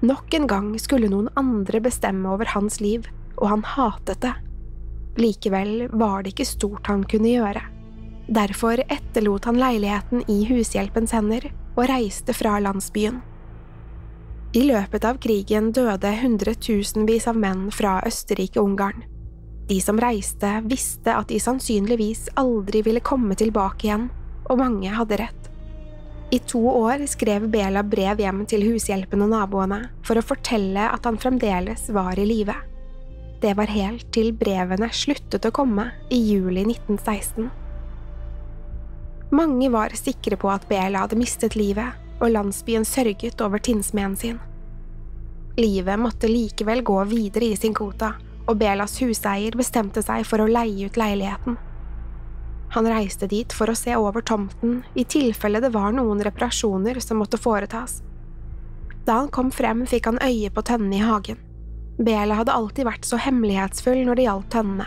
Nok 0.00 0.32
en 0.38 0.46
gang 0.48 0.70
skulle 0.80 1.10
noen 1.12 1.28
andre 1.36 1.82
bestemme 1.84 2.32
over 2.32 2.48
hans 2.54 2.80
liv, 2.80 3.04
og 3.36 3.50
han 3.52 3.66
hatet 3.76 4.22
det. 4.24 4.32
Likevel 5.20 5.90
var 5.92 6.22
det 6.22 6.32
ikke 6.32 6.48
stort 6.48 6.88
han 6.88 7.04
kunne 7.04 7.34
gjøre. 7.34 7.60
Derfor 8.30 8.80
etterlot 8.86 9.44
han 9.50 9.60
leiligheten 9.60 10.22
i 10.30 10.44
hushjelpens 10.48 11.12
hender 11.12 11.50
og 11.74 11.88
reiste 11.90 12.32
fra 12.36 12.56
landsbyen. 12.62 13.20
I 14.50 14.64
løpet 14.66 15.04
av 15.06 15.18
krigen 15.22 15.68
døde 15.70 16.10
hundretusenvis 16.24 17.28
av 17.30 17.36
menn 17.38 17.68
fra 17.70 18.00
Østerrike-Ungarn. 18.08 19.04
De 19.70 19.76
som 19.78 20.00
reiste, 20.02 20.48
visste 20.66 21.14
at 21.14 21.28
de 21.30 21.38
sannsynligvis 21.38 22.24
aldri 22.40 22.82
ville 22.82 23.02
komme 23.06 23.36
tilbake 23.38 23.86
igjen, 23.86 24.08
og 24.50 24.58
mange 24.58 24.90
hadde 24.90 25.20
rett. 25.20 25.46
I 26.34 26.40
to 26.50 26.64
år 26.66 27.06
skrev 27.10 27.46
Bela 27.50 27.84
brev 27.86 28.18
hjem 28.22 28.42
til 28.50 28.66
hushjelpen 28.66 29.22
og 29.22 29.30
naboene 29.30 29.84
for 30.06 30.18
å 30.18 30.26
fortelle 30.26 30.82
at 30.82 31.06
han 31.06 31.18
fremdeles 31.22 31.86
var 31.94 32.18
i 32.18 32.26
live. 32.26 32.58
Det 33.42 33.54
var 33.54 33.70
helt 33.70 34.10
til 34.10 34.32
brevene 34.34 34.90
sluttet 34.90 35.46
å 35.46 35.54
komme 35.54 35.92
i 36.10 36.18
juli 36.18 36.66
1916. 36.66 37.46
Mange 39.30 39.70
var 39.70 39.94
sikre 39.94 40.34
på 40.34 40.50
at 40.50 40.66
Bela 40.66 41.06
hadde 41.06 41.18
mistet 41.22 41.54
livet, 41.54 41.94
og 42.20 42.30
landsbyen 42.30 42.84
sørget 42.84 43.40
over 43.40 43.58
tinnsmeden 43.58 44.16
sin. 44.16 44.38
Livet 45.56 45.98
måtte 45.98 46.28
likevel 46.30 46.82
gå 46.86 46.98
videre 47.10 47.50
i 47.50 47.56
sin 47.56 47.74
kvota, 47.74 48.14
og 48.46 48.58
Belas 48.60 48.98
huseier 49.02 49.56
bestemte 49.58 50.02
seg 50.04 50.24
for 50.28 50.42
å 50.42 50.48
leie 50.48 50.86
ut 50.86 51.00
leiligheten. 51.00 51.58
Han 52.70 52.86
reiste 52.86 53.26
dit 53.26 53.52
for 53.52 53.70
å 53.70 53.74
se 53.74 53.96
over 53.98 54.22
tomten 54.22 54.84
i 54.94 55.04
tilfelle 55.04 55.60
det 55.62 55.72
var 55.74 55.90
noen 55.96 56.22
reparasjoner 56.22 57.00
som 57.02 57.18
måtte 57.18 57.40
foretas. 57.40 57.98
Da 59.04 59.18
han 59.18 59.30
kom 59.34 59.50
frem, 59.50 59.82
fikk 59.90 60.06
han 60.06 60.22
øye 60.22 60.52
på 60.54 60.62
tønnene 60.62 61.00
i 61.00 61.02
hagen. 61.02 61.40
Bela 61.98 62.38
hadde 62.38 62.54
alltid 62.54 62.86
vært 62.86 63.08
så 63.08 63.18
hemmelighetsfull 63.20 64.04
når 64.06 64.20
det 64.20 64.26
gjaldt 64.28 64.52
tønnene. 64.54 64.86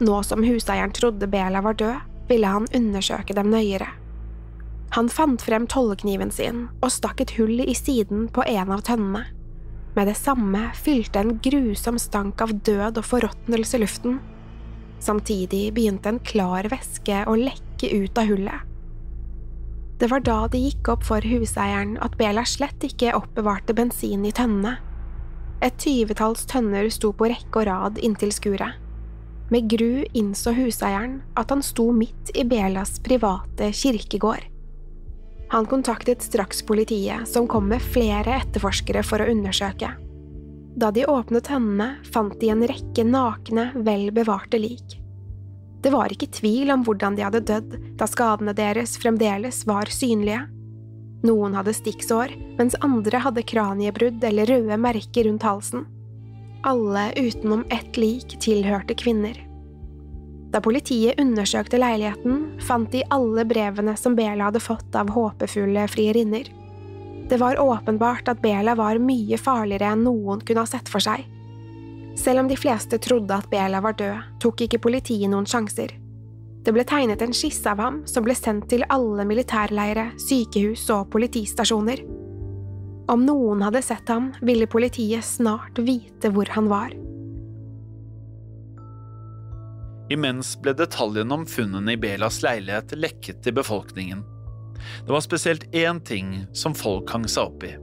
Nå 0.00 0.22
som 0.24 0.44
huseieren 0.46 0.94
trodde 0.96 1.28
Bela 1.28 1.60
var 1.60 1.76
død, 1.76 1.98
ville 2.30 2.48
han 2.56 2.70
undersøke 2.74 3.36
dem 3.36 3.52
nøyere. 3.52 3.90
Han 4.96 5.08
fant 5.08 5.42
frem 5.42 5.68
tollekniven 5.70 6.32
sin 6.34 6.64
og 6.80 6.90
stakk 6.90 7.22
et 7.22 7.36
hull 7.36 7.60
i 7.62 7.74
siden 7.78 8.26
på 8.34 8.42
en 8.46 8.72
av 8.74 8.82
tønnene. 8.86 9.26
Med 9.94 10.06
det 10.06 10.16
samme 10.18 10.68
fylte 10.78 11.22
en 11.22 11.36
grusom 11.42 11.98
stank 11.98 12.42
av 12.42 12.52
død 12.66 12.98
og 12.98 13.06
forråtnelse 13.06 13.78
luften. 13.82 14.18
Samtidig 15.02 15.70
begynte 15.74 16.12
en 16.12 16.20
klar 16.22 16.66
væske 16.70 17.22
å 17.26 17.38
lekke 17.38 17.90
ut 18.02 18.18
av 18.18 18.30
hullet. 18.30 18.66
Det 20.00 20.08
var 20.08 20.22
da 20.24 20.44
det 20.48 20.60
gikk 20.62 20.88
opp 20.94 21.02
for 21.04 21.24
huseieren 21.24 21.96
at 22.00 22.14
Bela 22.16 22.46
slett 22.48 22.84
ikke 22.86 23.14
oppbevarte 23.18 23.74
bensin 23.76 24.24
i 24.24 24.32
tønnene. 24.32 24.78
Et 25.60 25.74
tyvetalls 25.76 26.46
tønner 26.48 26.88
sto 26.88 27.10
på 27.12 27.28
rekke 27.28 27.62
og 27.62 27.68
rad 27.68 28.00
inntil 28.00 28.32
skuret. 28.32 28.78
Med 29.50 29.66
gru 29.68 30.06
innså 30.16 30.54
huseieren 30.56 31.18
at 31.36 31.50
han 31.52 31.62
sto 31.62 31.90
midt 31.92 32.32
i 32.38 32.46
Belas 32.48 32.96
private 33.04 33.72
kirkegård. 33.76 34.46
Han 35.50 35.66
kontaktet 35.66 36.22
straks 36.22 36.62
politiet, 36.62 37.28
som 37.28 37.48
kom 37.48 37.68
med 37.68 37.82
flere 37.82 38.36
etterforskere 38.38 39.02
for 39.02 39.22
å 39.22 39.26
undersøke. 39.32 39.90
Da 40.78 40.92
de 40.94 41.02
åpnet 41.10 41.50
hendene, 41.50 41.96
fant 42.12 42.36
de 42.38 42.52
en 42.52 42.62
rekke 42.70 43.04
nakne, 43.04 43.72
vel 43.74 44.12
bevarte 44.14 44.60
lik. 44.62 44.94
Det 45.82 45.90
var 45.90 46.12
ikke 46.12 46.30
tvil 46.38 46.70
om 46.70 46.84
hvordan 46.86 47.18
de 47.18 47.26
hadde 47.26 47.42
dødd, 47.50 47.76
da 47.98 48.06
skadene 48.06 48.54
deres 48.54 48.94
fremdeles 49.00 49.64
var 49.66 49.90
synlige. 49.90 50.44
Noen 51.26 51.58
hadde 51.58 51.74
stikksår, 51.74 52.36
mens 52.60 52.78
andre 52.86 53.18
hadde 53.26 53.44
kraniebrudd 53.44 54.22
eller 54.24 54.48
røde 54.54 54.78
merker 54.78 55.26
rundt 55.26 55.44
halsen. 55.44 55.88
Alle 56.62 57.10
utenom 57.16 57.66
ett 57.74 57.98
lik 57.98 58.38
tilhørte 58.38 58.94
kvinner. 58.94 59.49
Da 60.50 60.58
politiet 60.62 61.20
undersøkte 61.22 61.78
leiligheten, 61.78 62.40
fant 62.66 62.90
de 62.90 63.04
alle 63.14 63.44
brevene 63.46 63.94
som 63.98 64.16
Bela 64.18 64.48
hadde 64.48 64.62
fått 64.62 64.96
av 64.98 65.12
håpefulle 65.14 65.86
frierinner. 65.88 66.50
Det 67.30 67.38
var 67.38 67.60
åpenbart 67.62 68.28
at 68.28 68.42
Bela 68.42 68.74
var 68.74 68.98
mye 68.98 69.38
farligere 69.38 69.92
enn 69.94 70.02
noen 70.02 70.42
kunne 70.42 70.64
ha 70.64 70.70
sett 70.70 70.90
for 70.90 71.02
seg. 71.04 71.22
Selv 72.18 72.42
om 72.42 72.48
de 72.50 72.56
fleste 72.58 72.98
trodde 72.98 73.36
at 73.36 73.46
Bela 73.50 73.78
var 73.80 73.94
død, 73.94 74.38
tok 74.42 74.66
ikke 74.66 74.82
politiet 74.82 75.30
noen 75.30 75.46
sjanser. 75.46 75.94
Det 76.60 76.74
ble 76.74 76.84
tegnet 76.84 77.22
en 77.24 77.32
skisse 77.32 77.70
av 77.70 77.78
ham 77.80 78.00
som 78.10 78.26
ble 78.26 78.34
sendt 78.36 78.66
til 78.72 78.82
alle 78.92 79.24
militærleire, 79.24 80.10
sykehus 80.20 80.88
og 80.92 81.06
politistasjoner. 81.14 82.02
Om 83.10 83.22
noen 83.26 83.62
hadde 83.64 83.80
sett 83.82 84.10
ham, 84.10 84.32
ville 84.42 84.68
politiet 84.70 85.24
snart 85.24 85.78
vite 85.78 86.30
hvor 86.34 86.50
han 86.52 86.68
var. 86.70 86.92
Imens 90.10 90.56
ble 90.58 90.74
detaljene 90.74 91.36
om 91.38 91.46
funnene 91.46 91.94
i 91.94 92.00
Belas 92.00 92.40
leilighet 92.42 92.96
lekket 92.98 93.44
til 93.44 93.54
befolkningen. 93.54 94.24
Det 95.06 95.12
var 95.12 95.22
spesielt 95.22 95.68
én 95.76 96.00
ting 96.02 96.32
som 96.56 96.74
folk 96.74 97.12
hang 97.14 97.28
seg 97.30 97.46
opp 97.46 97.66
i. 97.68 97.76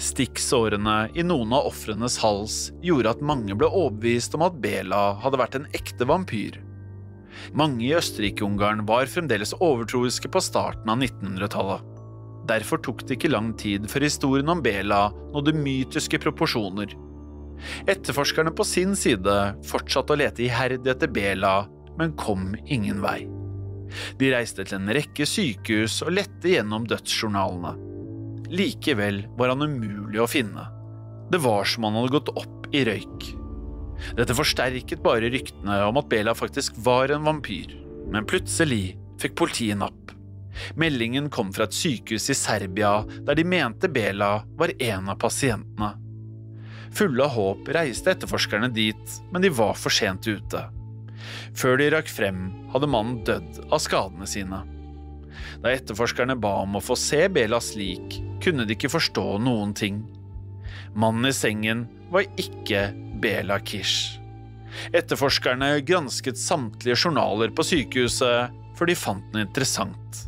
Stikksårene 0.00 1.10
i 1.14 1.24
noen 1.26 1.52
av 1.52 1.68
ofrenes 1.68 2.16
hals 2.22 2.70
gjorde 2.82 3.12
at 3.12 3.24
mange 3.24 3.54
ble 3.58 3.68
overbevist 3.68 4.32
om 4.38 4.46
at 4.46 4.56
Bela 4.64 5.02
hadde 5.20 5.40
vært 5.42 5.58
en 5.58 5.68
ekte 5.76 6.08
vampyr. 6.08 6.56
Mange 7.56 7.84
i 7.84 7.94
Østerrike-Ungarn 7.96 8.86
var 8.88 9.10
fremdeles 9.10 9.52
overtroiske 9.60 10.32
på 10.32 10.40
starten 10.40 10.88
av 10.88 11.04
1900-tallet. 11.04 11.88
Derfor 12.48 12.80
tok 12.82 13.04
det 13.06 13.18
ikke 13.18 13.30
lang 13.30 13.52
tid 13.60 13.86
før 13.90 14.08
historien 14.08 14.50
om 14.50 14.64
Bela 14.64 15.04
nådde 15.34 15.54
mytiske 15.60 16.18
proporsjoner. 16.22 16.96
Etterforskerne 17.86 18.52
på 18.54 18.66
sin 18.66 18.96
side 18.98 19.36
fortsatte 19.68 20.14
å 20.14 20.18
lete 20.18 20.44
iherdig 20.46 20.90
etter 20.94 21.10
Bela, 21.12 21.54
men 21.98 22.16
kom 22.18 22.52
ingen 22.66 23.02
vei. 23.04 23.22
De 24.18 24.30
reiste 24.32 24.64
til 24.64 24.78
en 24.78 24.92
rekke 24.96 25.26
sykehus 25.28 26.00
og 26.06 26.14
lette 26.16 26.54
gjennom 26.54 26.86
dødsjournalene. 26.88 27.74
Likevel 28.52 29.22
var 29.38 29.52
han 29.52 29.64
umulig 29.64 30.20
å 30.20 30.28
finne. 30.28 30.66
Det 31.32 31.40
var 31.40 31.68
som 31.68 31.86
han 31.88 31.96
hadde 31.96 32.12
gått 32.16 32.32
opp 32.36 32.68
i 32.76 32.84
røyk. 32.88 33.28
Dette 34.18 34.36
forsterket 34.36 35.02
bare 35.04 35.30
ryktene 35.32 35.78
om 35.86 36.00
at 36.00 36.08
Bela 36.10 36.34
faktisk 36.36 36.76
var 36.84 37.12
en 37.12 37.24
vampyr, 37.28 37.76
men 38.12 38.26
plutselig 38.28 38.96
fikk 39.22 39.36
politiet 39.38 39.78
napp. 39.78 40.12
Meldingen 40.76 41.30
kom 41.32 41.52
fra 41.54 41.64
et 41.64 41.76
sykehus 41.76 42.28
i 42.32 42.36
Serbia 42.36 42.98
der 43.24 43.38
de 43.38 43.44
mente 43.48 43.88
Bela 43.88 44.42
var 44.58 44.74
en 44.76 45.08
av 45.08 45.20
pasientene. 45.22 45.94
Fulle 46.92 47.24
av 47.24 47.32
håp 47.32 47.68
reiste 47.72 48.12
etterforskerne 48.12 48.68
dit, 48.72 49.18
men 49.32 49.42
de 49.44 49.50
var 49.52 49.76
for 49.80 49.94
sent 49.94 50.28
ute. 50.28 50.60
Før 51.56 51.78
de 51.80 51.88
rakk 51.94 52.10
frem, 52.12 52.50
hadde 52.72 52.90
mannen 52.90 53.22
dødd 53.26 53.62
av 53.72 53.80
skadene 53.80 54.28
sine. 54.28 54.62
Da 55.62 55.72
etterforskerne 55.72 56.36
ba 56.40 56.58
om 56.64 56.76
å 56.76 56.84
få 56.84 56.96
se 56.98 57.24
Belas 57.32 57.72
lik, 57.78 58.18
kunne 58.44 58.66
de 58.66 58.76
ikke 58.76 58.92
forstå 58.92 59.26
noen 59.40 59.72
ting. 59.76 60.02
Mannen 60.92 61.30
i 61.30 61.36
sengen 61.36 61.86
var 62.12 62.28
ikke 62.40 62.90
Bela 63.22 63.58
Kish. 63.64 64.18
Etterforskerne 64.92 65.78
gransket 65.86 66.40
samtlige 66.40 66.98
journaler 66.98 67.52
på 67.54 67.64
sykehuset 67.64 68.52
før 68.76 68.88
de 68.88 68.96
fant 68.98 69.32
noe 69.32 69.44
interessant. 69.46 70.22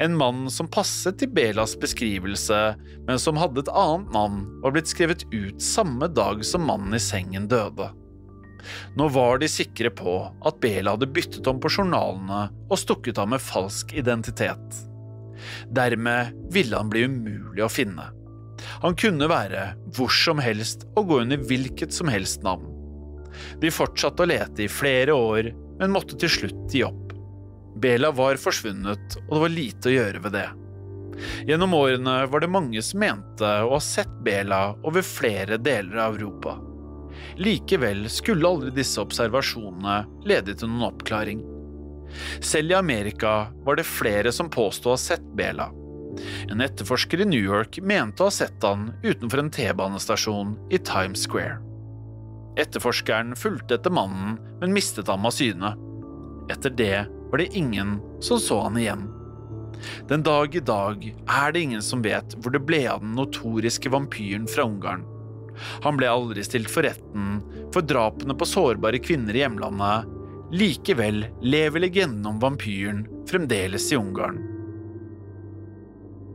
En 0.00 0.16
mann 0.16 0.46
som 0.48 0.68
passet 0.72 1.18
til 1.20 1.28
Belas 1.36 1.74
beskrivelse, 1.80 2.58
men 3.04 3.20
som 3.20 3.36
hadde 3.36 3.60
et 3.60 3.72
annet 3.76 4.14
navn, 4.16 4.44
og 4.62 4.72
blitt 4.72 4.88
skrevet 4.88 5.26
ut 5.34 5.60
samme 5.60 6.08
dag 6.16 6.40
som 6.46 6.64
mannen 6.64 6.96
i 6.96 7.02
sengen 7.02 7.50
døde. 7.50 7.90
Nå 8.96 9.08
var 9.12 9.40
de 9.40 9.48
sikre 9.48 9.92
på 9.92 10.14
at 10.46 10.60
Bela 10.62 10.94
hadde 10.94 11.08
byttet 11.12 11.46
om 11.50 11.60
på 11.60 11.72
journalene 11.72 12.46
og 12.68 12.80
stukket 12.80 13.20
av 13.20 13.28
med 13.32 13.44
falsk 13.44 13.92
identitet. 13.96 14.80
Dermed 15.72 16.32
ville 16.52 16.76
han 16.76 16.92
bli 16.92 17.04
umulig 17.08 17.64
å 17.64 17.72
finne. 17.72 18.08
Han 18.80 18.96
kunne 18.96 19.28
være 19.30 19.70
hvor 19.96 20.12
som 20.12 20.40
helst 20.40 20.86
og 20.94 21.12
gå 21.12 21.22
under 21.26 21.40
hvilket 21.48 21.92
som 21.96 22.08
helst 22.12 22.44
navn. 22.44 22.68
De 23.60 23.72
fortsatte 23.72 24.24
å 24.24 24.28
lete 24.28 24.64
i 24.64 24.72
flere 24.72 25.14
år, 25.16 25.52
men 25.80 25.92
måtte 25.92 26.18
til 26.20 26.32
slutt 26.32 26.74
gi 26.74 26.84
opp. 26.88 27.09
Bela 27.80 28.10
var 28.12 28.40
forsvunnet, 28.40 29.16
og 29.26 29.34
det 29.34 29.42
var 29.44 29.54
lite 29.54 29.88
å 29.88 29.94
gjøre 29.94 30.24
ved 30.26 30.34
det. 30.36 30.48
Gjennom 31.48 31.74
årene 31.76 32.16
var 32.32 32.42
det 32.42 32.50
mange 32.52 32.82
som 32.84 33.00
mente 33.00 33.52
å 33.64 33.74
ha 33.74 33.80
sett 33.84 34.12
Bela 34.24 34.74
over 34.86 35.04
flere 35.06 35.58
deler 35.60 36.00
av 36.04 36.18
Europa. 36.18 36.56
Likevel 37.40 38.06
skulle 38.12 38.48
aldri 38.48 38.72
disse 38.74 39.00
observasjonene 39.02 40.26
lede 40.28 40.54
til 40.54 40.70
noen 40.70 40.90
oppklaring. 40.90 41.42
Selv 42.42 42.72
i 42.72 42.78
Amerika 42.78 43.50
var 43.64 43.78
det 43.78 43.88
flere 43.88 44.32
som 44.34 44.50
påsto 44.52 44.90
å 44.90 44.96
ha 44.96 45.00
sett 45.00 45.24
Bela. 45.36 45.70
En 46.50 46.60
etterforsker 46.60 47.22
i 47.22 47.28
New 47.28 47.42
York 47.42 47.78
mente 47.86 48.24
å 48.24 48.28
ha 48.28 48.34
sett 48.34 48.64
han 48.66 48.90
utenfor 49.04 49.44
en 49.44 49.52
T-banestasjon 49.54 50.56
i 50.74 50.80
Times 50.84 51.24
Square. 51.28 51.60
Etterforskeren 52.60 53.36
fulgte 53.38 53.78
etter 53.78 53.94
mannen, 53.94 54.36
men 54.60 54.74
mistet 54.74 55.08
ham 55.08 55.24
av 55.24 55.36
syne. 55.36 55.72
Etter 56.50 56.74
det 56.74 57.06
var 57.30 57.42
det 57.42 57.56
ingen 57.56 57.98
som 58.20 58.40
så 58.42 58.60
han 58.66 58.78
igjen. 58.78 59.06
Den 60.08 60.22
dag 60.22 60.54
i 60.56 60.60
dag 60.60 61.06
er 61.26 61.52
det 61.52 61.60
ingen 61.60 61.82
som 61.82 62.02
vet 62.04 62.34
hvor 62.36 62.52
det 62.54 62.62
ble 62.66 62.82
av 62.90 63.00
den 63.04 63.14
notoriske 63.16 63.92
vampyren 63.92 64.48
fra 64.50 64.66
Ungarn. 64.68 65.06
Han 65.84 65.98
ble 66.00 66.08
aldri 66.08 66.44
stilt 66.44 66.70
for 66.72 66.86
retten 66.86 67.40
for 67.74 67.84
drapene 67.86 68.36
på 68.36 68.48
sårbare 68.48 69.00
kvinner 69.02 69.36
i 69.36 69.44
hjemlandet. 69.44 70.08
Likevel 70.50 71.24
lever 71.42 71.86
legenden 71.86 72.26
om 72.26 72.40
vampyren 72.42 73.04
fremdeles 73.30 73.90
i 73.92 73.98
Ungarn. 74.00 74.40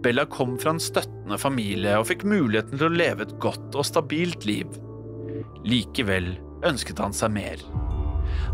Bella 0.06 0.26
kom 0.30 0.58
fra 0.62 0.76
en 0.76 0.82
støttende 0.82 1.38
familie 1.42 1.98
og 1.98 2.08
fikk 2.12 2.24
muligheten 2.30 2.78
til 2.78 2.88
å 2.88 2.98
leve 2.98 3.26
et 3.26 3.38
godt 3.42 3.74
og 3.74 3.88
stabilt 3.88 4.46
liv. 4.46 4.70
Likevel 5.66 6.36
ønsket 6.66 7.02
han 7.02 7.16
seg 7.16 7.34
mer. 7.34 7.66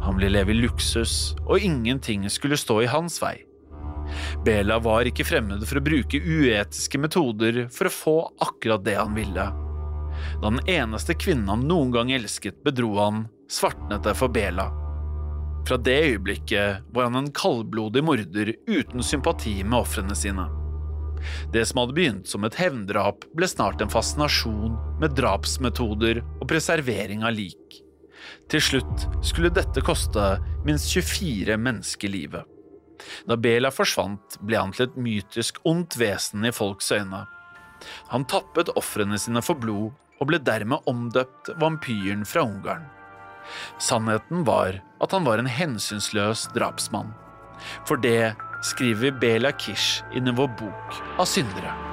Han 0.02 0.18
ville 0.18 0.34
leve 0.34 0.54
i 0.54 0.62
luksus, 0.62 1.36
og 1.46 1.60
ingenting 1.60 2.30
skulle 2.30 2.58
stå 2.58 2.82
i 2.84 2.90
hans 2.90 3.20
vei. 3.22 3.36
Bela 4.46 4.80
var 4.82 5.08
ikke 5.08 5.26
fremmed 5.28 5.64
for 5.68 5.80
å 5.80 5.86
bruke 5.86 6.20
uetiske 6.20 7.00
metoder 7.00 7.68
for 7.72 7.88
å 7.88 7.94
få 7.96 8.16
akkurat 8.44 8.84
det 8.86 8.98
han 8.98 9.14
ville. 9.16 9.46
Da 10.42 10.50
den 10.50 10.62
eneste 10.70 11.16
kvinnen 11.16 11.50
han 11.50 11.68
noen 11.70 11.94
gang 11.94 12.12
elsket, 12.12 12.64
bedro 12.66 12.96
han, 13.00 13.26
svartnet 13.52 14.04
det 14.04 14.16
for 14.18 14.34
Bela. 14.34 14.70
Fra 15.68 15.78
det 15.78 16.00
øyeblikket 16.08 16.90
var 16.94 17.08
han 17.08 17.20
en 17.20 17.32
kaldblodig 17.38 18.04
morder 18.04 18.56
uten 18.68 19.06
sympati 19.06 19.62
med 19.64 19.84
ofrene 19.84 20.18
sine. 20.18 20.48
Det 21.54 21.62
som 21.70 21.84
hadde 21.84 21.94
begynt 21.94 22.28
som 22.28 22.48
et 22.48 22.58
hevndrap, 22.58 23.28
ble 23.38 23.48
snart 23.48 23.82
en 23.84 23.92
fascinasjon 23.94 24.74
med 25.02 25.14
drapsmetoder 25.18 26.24
og 26.40 26.48
preservering 26.50 27.22
av 27.28 27.38
lik. 27.38 27.82
Til 28.52 28.64
slutt 28.64 29.06
skulle 29.26 29.52
dette 29.54 29.84
koste 29.86 30.38
minst 30.68 30.92
24 30.94 31.58
mennesker 31.58 32.12
livet. 32.12 32.48
Da 33.26 33.38
Bela 33.38 33.72
forsvant, 33.74 34.38
ble 34.46 34.60
han 34.60 34.74
til 34.76 34.90
et 34.90 34.98
mytisk 35.00 35.62
ondt 35.68 35.98
vesen 35.98 36.46
i 36.46 36.54
folks 36.54 36.92
øyne. 36.94 37.26
Han 38.14 38.28
tappet 38.30 38.70
ofrene 38.78 39.18
sine 39.20 39.42
for 39.46 39.58
blod 39.58 39.92
og 40.22 40.30
ble 40.30 40.38
dermed 40.46 40.86
omdøpt 40.90 41.50
vampyren 41.62 42.26
fra 42.30 42.46
Ungarn. 42.46 42.86
Sannheten 43.82 44.46
var 44.46 44.78
at 45.02 45.16
han 45.16 45.26
var 45.26 45.42
en 45.42 45.50
hensynsløs 45.50 46.48
drapsmann. 46.56 47.16
For 47.90 47.98
det 48.02 48.36
skriver 48.66 49.18
Bela 49.22 49.52
Kish 49.52 50.06
i 50.14 50.22
vår 50.22 50.54
bok 50.62 51.02
av 51.18 51.26
syndere. 51.30 51.91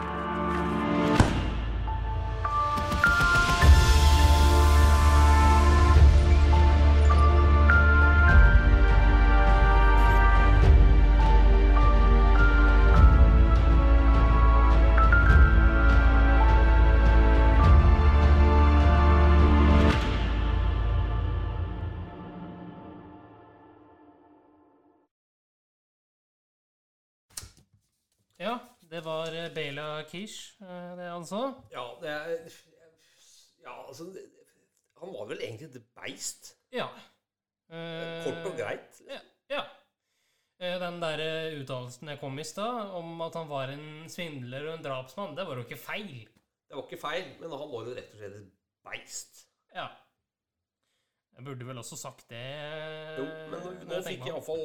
Kish, 30.09 30.57
eh, 30.63 30.91
det 30.99 31.09
sa. 31.29 31.43
Ja, 31.75 31.87
det 32.03 32.11
er 32.15 32.49
Ja, 33.63 33.75
altså 33.87 34.09
Han 34.99 35.13
var 35.15 35.29
vel 35.31 35.43
egentlig 35.45 35.69
et 35.77 35.89
beist. 35.95 36.55
Ja. 36.75 36.89
Eh, 37.69 38.25
Kort 38.25 38.47
og 38.51 38.57
greit. 38.59 39.01
Ja. 39.09 39.21
ja. 39.53 39.63
Eh, 40.59 40.79
Den 40.81 40.99
der 41.03 41.21
eh, 41.23 41.61
uttalelsen 41.61 42.11
jeg 42.11 42.21
kom 42.21 42.39
i 42.41 42.47
stad, 42.47 42.91
om 42.99 43.21
at 43.23 43.37
han 43.39 43.49
var 43.51 43.71
en 43.75 44.09
svindler 44.11 44.71
og 44.71 44.79
en 44.79 44.85
drapsmann, 44.87 45.37
det 45.37 45.47
var 45.47 45.61
jo 45.61 45.67
ikke 45.69 45.79
feil. 45.81 46.25
Det 46.69 46.77
var 46.77 46.85
ikke 46.89 47.01
feil, 47.01 47.29
men 47.41 47.53
han 47.55 47.71
var 47.71 47.87
jo 47.87 47.95
rett 47.97 48.15
og 48.15 48.23
slett 48.23 48.39
et 48.41 48.49
beist. 48.89 49.45
Ja. 49.75 49.87
Jeg 51.39 51.47
burde 51.47 51.69
vel 51.69 51.79
også 51.79 51.97
sagt 52.01 52.27
det. 52.33 52.43
Jo, 53.21 53.27
men 53.53 53.61
nå, 53.87 54.01
fikk 54.03 54.25
jeg 54.27 54.33
iallfall 54.33 54.65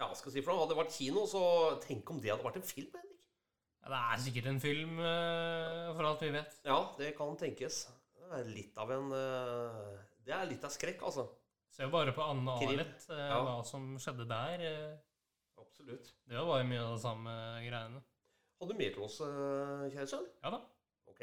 Ja, 0.00 0.08
skal 0.18 0.32
jeg 0.32 0.34
si 0.34 0.42
for 0.42 0.50
noe. 0.52 0.64
Hadde 0.64 0.74
det 0.74 0.80
vært 0.80 0.96
kino, 0.96 1.22
så 1.30 1.42
tenk 1.84 2.10
om 2.10 2.18
det 2.20 2.32
hadde 2.32 2.44
vært 2.44 2.58
en 2.58 2.66
film. 2.66 2.96
Ja, 3.86 3.92
Det 3.92 3.98
er 4.18 4.22
sikkert 4.24 4.46
en 4.50 4.60
film, 4.60 4.98
eh, 4.98 5.94
for 5.94 6.08
alt 6.08 6.22
vi 6.26 6.30
vet. 6.34 6.56
Ja, 6.66 6.78
det 6.98 7.12
kan 7.16 7.36
tenkes. 7.38 7.84
Det 8.16 8.40
er 8.40 8.48
litt 8.50 8.78
av 8.82 8.90
en 8.90 9.12
eh, 9.14 9.98
Det 10.26 10.34
er 10.34 10.46
litt 10.50 10.64
av 10.66 10.70
skrekk, 10.74 11.02
altså. 11.06 11.28
Se 11.70 11.86
bare 11.92 12.12
på 12.16 12.24
Anne 12.24 12.50
Arlet, 12.56 13.06
eh, 13.10 13.28
Ja. 13.28 13.40
hva 13.44 13.64
som 13.64 13.96
skjedde 14.00 14.26
der. 14.28 14.98
Absolutt. 15.58 16.12
Det 16.26 16.36
var 16.36 16.62
jo 16.62 16.68
mye 16.68 16.82
av 16.82 16.94
det 16.96 17.02
samme 17.02 17.34
greiene. 17.62 18.02
Har 18.60 18.68
du 18.68 18.74
mer 18.74 18.90
til 18.94 19.02
oss, 19.04 19.18
kjære 19.20 20.08
sønn? 20.08 20.26
Ja 20.42 20.50
da. 20.50 20.60
Ok. 21.06 21.20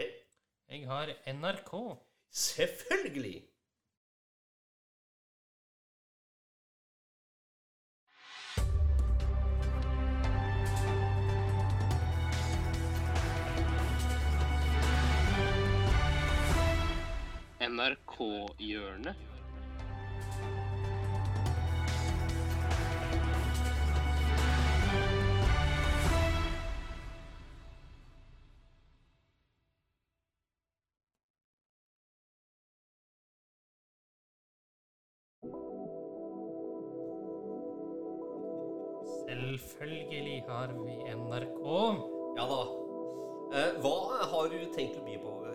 Jeg 0.70 0.86
har 0.88 1.08
NRK. 1.28 1.98
Selvfølgelig! 2.32 3.44
NRK-hjørnet. 17.64 19.16
Selvfølgelig 39.84 40.44
har 40.48 40.68
vi 40.68 40.94
NRK. 41.16 41.66
Ja 42.38 42.46
da. 42.52 42.62
Eh, 43.54 43.74
hva 43.84 43.98
har 44.32 44.48
du 44.50 44.60
tenkt 44.76 44.98
å 44.98 45.04
by 45.06 45.18
på 45.22 45.34
eh? 45.46 45.53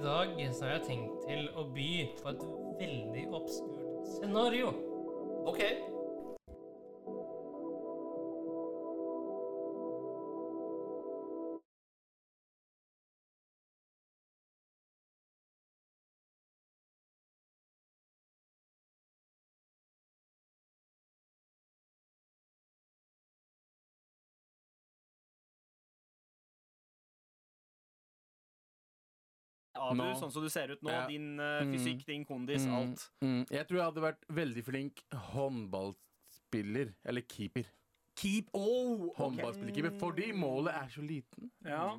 I 0.00 0.02
dag 0.02 0.30
så 0.54 0.64
har 0.64 0.70
jeg 0.78 0.84
tenkt 0.86 1.24
til 1.28 1.48
å 1.60 1.66
by 1.74 1.88
på 2.22 2.30
et 2.30 2.44
veldig 2.80 3.24
obskurt 3.36 4.06
scenario. 4.08 4.70
Ok. 5.44 5.60
Abu, 29.80 29.96
du, 30.02 30.14
sånn 30.20 30.32
som 30.32 30.42
du 30.44 30.48
ser 30.52 30.68
ut 30.74 30.82
nå. 30.82 30.90
Ja. 30.92 31.06
Din 31.08 31.36
Mm. 31.36 31.72
fysikk, 31.74 32.04
din 32.06 32.24
kondis, 32.24 32.66
Mm, 32.66 32.74
alt. 32.76 33.10
Mm, 33.22 33.46
jeg 33.50 33.66
tror 33.68 33.76
jeg 33.78 33.86
hadde 33.88 34.02
vært 34.04 34.26
veldig 34.28 34.64
flink 34.64 35.02
håndballspiller. 35.80 36.94
Eller 37.04 37.22
keeper. 37.22 37.64
Keep 38.16 38.50
Oh! 38.54 39.12
Håndballspiller-keeper. 39.16 39.98
Fordi 39.98 40.32
målet 40.36 40.74
er 40.74 40.88
så 40.88 41.02
liten. 41.06 41.50
Ja, 41.64 41.96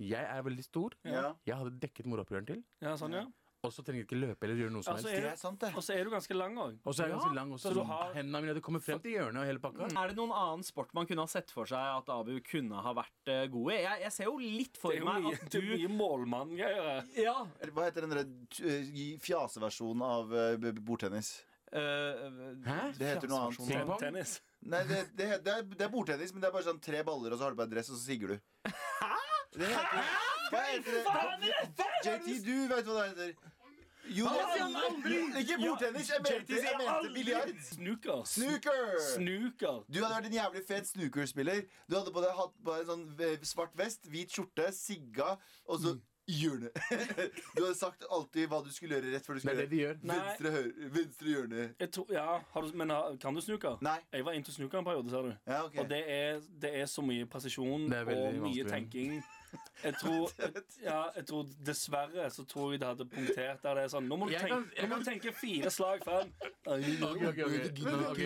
Jeg 0.00 0.24
er 0.24 0.42
veldig 0.42 0.62
stor. 0.64 0.90
Ja, 1.04 1.34
Jeg 1.44 1.56
hadde 1.56 1.80
dekket 1.80 2.06
moroppgjøren 2.06 2.46
til. 2.46 2.62
ja 2.80 2.94
sånn, 2.96 3.12
ja. 3.12 3.24
Og 3.66 3.72
så 3.74 3.82
trenger 3.82 4.04
jeg 4.04 4.06
ikke 4.06 4.18
løpe 4.22 4.46
eller 4.46 4.54
gjøre 4.60 4.70
noe 4.70 4.84
som 4.86 4.94
Altså, 4.94 5.08
helst. 5.10 5.18
det 5.18 5.26
er 5.26 5.32
er 5.32 5.38
sant, 5.40 5.58
det. 5.64 5.70
Og 5.74 5.82
så 5.82 5.94
er 5.98 6.04
du 6.06 6.10
ganske 6.12 6.34
lang 6.38 6.54
òg. 6.62 6.76
Og 6.86 6.94
så 6.94 7.02
er 7.02 7.08
jeg 7.08 7.14
ganske 7.18 7.34
lang 7.34 7.50
også. 7.56 7.68
så 7.68 7.74
du 7.74 7.80
har- 7.88 8.12
Hendene 8.14 8.40
mine 8.44 8.54
det 8.54 8.62
kommet 8.62 8.84
frem 8.86 9.00
til 9.02 9.10
hjørnet 9.16 9.40
og 9.42 9.46
hele 9.48 9.58
pakka. 9.58 9.88
Er 9.98 10.08
det 10.12 10.16
noen 10.16 10.30
annen 10.30 10.62
sport 10.62 10.94
man 10.94 11.06
kunne 11.10 11.24
ha 11.26 11.26
sett 11.26 11.50
for 11.50 11.66
seg 11.66 11.78
at 11.98 12.08
Abu 12.14 12.38
kunne 12.46 12.78
ha 12.86 12.92
vært 12.94 13.26
eh, 13.34 13.46
god 13.50 13.72
i? 13.72 13.80
Jeg, 13.82 14.00
jeg 14.04 14.12
ser 14.12 14.24
jo 14.30 14.36
litt 14.38 14.76
for 14.78 14.94
meg 14.94 15.26
at 15.34 15.50
du 15.50 15.88
målmann-greier. 15.90 17.04
Ja. 17.18 17.34
Hva 17.74 17.88
heter 17.90 18.06
den 18.06 18.14
der 18.14 18.22
uh, 18.22 19.18
fjaseversjonen 19.26 20.02
av 20.06 20.30
uh, 20.32 20.56
b- 20.56 20.72
b- 20.72 20.80
bordtennis? 20.86 21.32
eh, 21.72 22.14
Hæ? 22.62 22.78
Det 22.96 23.10
heter 23.10 23.28
noe 23.28 23.40
annet. 23.48 23.58
Pingpong? 23.66 23.98
Tennis. 23.98 24.40
Nei, 24.70 24.84
det, 24.86 25.02
det, 25.18 25.26
det, 25.44 25.52
er, 25.58 25.62
det 25.74 25.82
er 25.82 25.90
bordtennis, 25.92 26.30
men 26.32 26.40
det 26.42 26.48
er 26.48 26.54
bare 26.54 26.66
sånn 26.70 26.80
tre 26.82 27.02
baller, 27.02 27.32
og 27.34 27.38
så 27.38 27.42
har 27.48 27.50
du 27.50 27.56
bare 27.58 27.70
dress, 27.74 27.90
og 27.90 27.98
så 27.98 28.06
sigger 28.06 28.28
du. 28.36 28.38
Det 29.58 29.66
heter, 29.66 30.02
hva 30.50 30.64
heter 30.72 30.98
det? 30.98 31.86
JT, 32.04 32.34
du 32.46 32.56
vet 32.74 32.90
hva 32.90 32.98
det 32.98 33.08
heter. 33.12 33.54
Jo, 34.08 34.24
ikke 35.38 35.56
bordtennis. 35.60 36.10
Jeg 36.10 36.20
mente, 36.24 36.52
jeg 36.54 36.76
mente 36.80 37.14
biljard. 37.14 37.48
Snooker. 37.72 38.22
Snooker! 38.24 38.84
Snooker. 39.14 39.82
Du 39.92 39.98
hadde 40.00 40.14
vært 40.14 40.28
en 40.30 40.36
jævlig 40.38 40.62
fet 40.68 40.88
snookerspiller. 40.88 41.64
Du 41.90 41.96
hadde 41.98 42.14
på 42.14 42.22
deg 42.24 42.36
hatt 42.38 42.54
på 42.64 42.76
deg 42.76 42.86
en 42.86 42.92
sånn 42.92 43.50
svart 43.50 43.74
vest, 43.76 44.08
hvit 44.08 44.32
skjorte, 44.32 44.70
sigga, 44.72 45.34
og 45.68 45.82
så 45.84 45.98
hjørne. 46.28 46.70
Du 47.56 47.62
hadde 47.64 47.74
sagt 47.76 48.04
alltid 48.10 48.48
hva 48.48 48.60
du 48.64 48.70
skulle 48.72 48.98
gjøre 48.98 49.12
rett 49.14 49.26
før 49.28 49.38
du 49.38 49.42
skulle 49.44 49.64
det 49.64 49.70
de 49.72 49.82
gjør. 49.82 49.98
Venstre, 50.12 50.52
høyre, 50.56 50.90
venstre 50.96 51.32
hjørne. 51.34 51.66
Jeg 51.80 51.92
tror, 51.96 52.12
ja, 52.12 52.26
har 52.52 52.68
du, 52.68 52.76
men 52.80 52.94
kan 53.22 53.36
du 53.36 53.44
snooker? 53.44 53.76
Nei. 53.84 53.98
Jeg 54.12 54.24
var 54.28 54.38
into 54.38 54.54
snooker 54.54 54.80
en 54.80 54.88
periode, 54.88 55.12
ser 55.12 55.28
du. 55.28 55.34
Ja, 55.48 55.64
okay. 55.66 55.82
Og 55.82 55.90
det 55.92 56.00
er, 56.16 56.40
det 56.64 56.72
er 56.80 56.88
så 56.90 57.04
mye 57.04 57.28
presisjon 57.28 57.88
og 57.88 57.92
mye 57.92 58.40
vanskelig. 58.40 58.70
tenking. 58.72 59.20
Jeg 59.78 59.94
tror, 59.94 60.30
ja, 60.82 60.96
jeg 61.14 61.24
tror 61.28 61.44
Dessverre 61.66 62.24
så 62.34 62.42
tror 62.50 62.72
jeg 62.72 62.80
det 62.82 62.88
hadde 62.88 63.04
punktert 63.12 63.60
der 63.62 63.76
det 63.78 63.82
er 63.86 63.90
sånn 63.92 64.08
Nå 64.10 64.16
må 64.18 64.26
du 64.26 64.32
tenke, 64.34 64.56
nå 64.82 64.88
må 64.90 64.96
du 64.98 65.04
tenke 65.06 65.30
fire 65.38 65.70
slag 65.70 66.02
frem. 66.02 66.32
Ok, 66.66 66.82
ok, 67.06 67.38
ok. 67.46 67.78
Nå- 67.86 68.10
ok, 68.10 68.18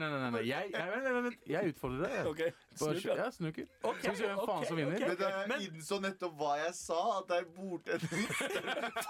Nei, 0.00 0.08
nei, 0.08 0.30
nei. 0.32 0.40
Jeg, 0.48 0.70
jeg, 0.72 0.86
vent, 0.94 1.04
vent, 1.04 1.24
vent. 1.28 1.44
jeg 1.52 1.74
utfordrer 1.74 2.08
deg. 2.08 2.30
OK. 2.30 2.40
Snuker. 2.80 3.20
Ja, 3.20 3.26
snooker. 3.36 3.66
Så 3.84 3.92
vi 4.00 4.16
ser 4.16 4.32
hvem 4.32 4.40
faen 4.48 4.64
som 4.70 4.76
vinner. 4.80 4.98
Men 5.44 5.60
jeg 5.60 5.68
innså 5.74 6.00
nettopp 6.06 6.34
hva 6.40 6.54
jeg 6.62 6.72
sa, 6.80 7.00
at 7.18 7.28
det 7.28 7.36
er 7.42 7.46
bordtennis. 7.58 8.28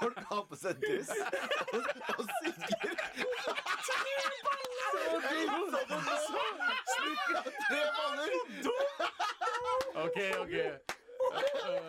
Folk 0.01 0.19
har 0.33 0.43
på 0.51 0.57
seg 0.65 0.83
dress 0.83 1.15
og, 1.15 1.81
og 2.19 2.25
sigger. 2.43 2.93
av 5.55 6.03
Tre 7.69 7.83
baller. 7.95 8.33
Ok, 10.05 10.19
ok. 10.43 10.55
Uh, 11.35 11.85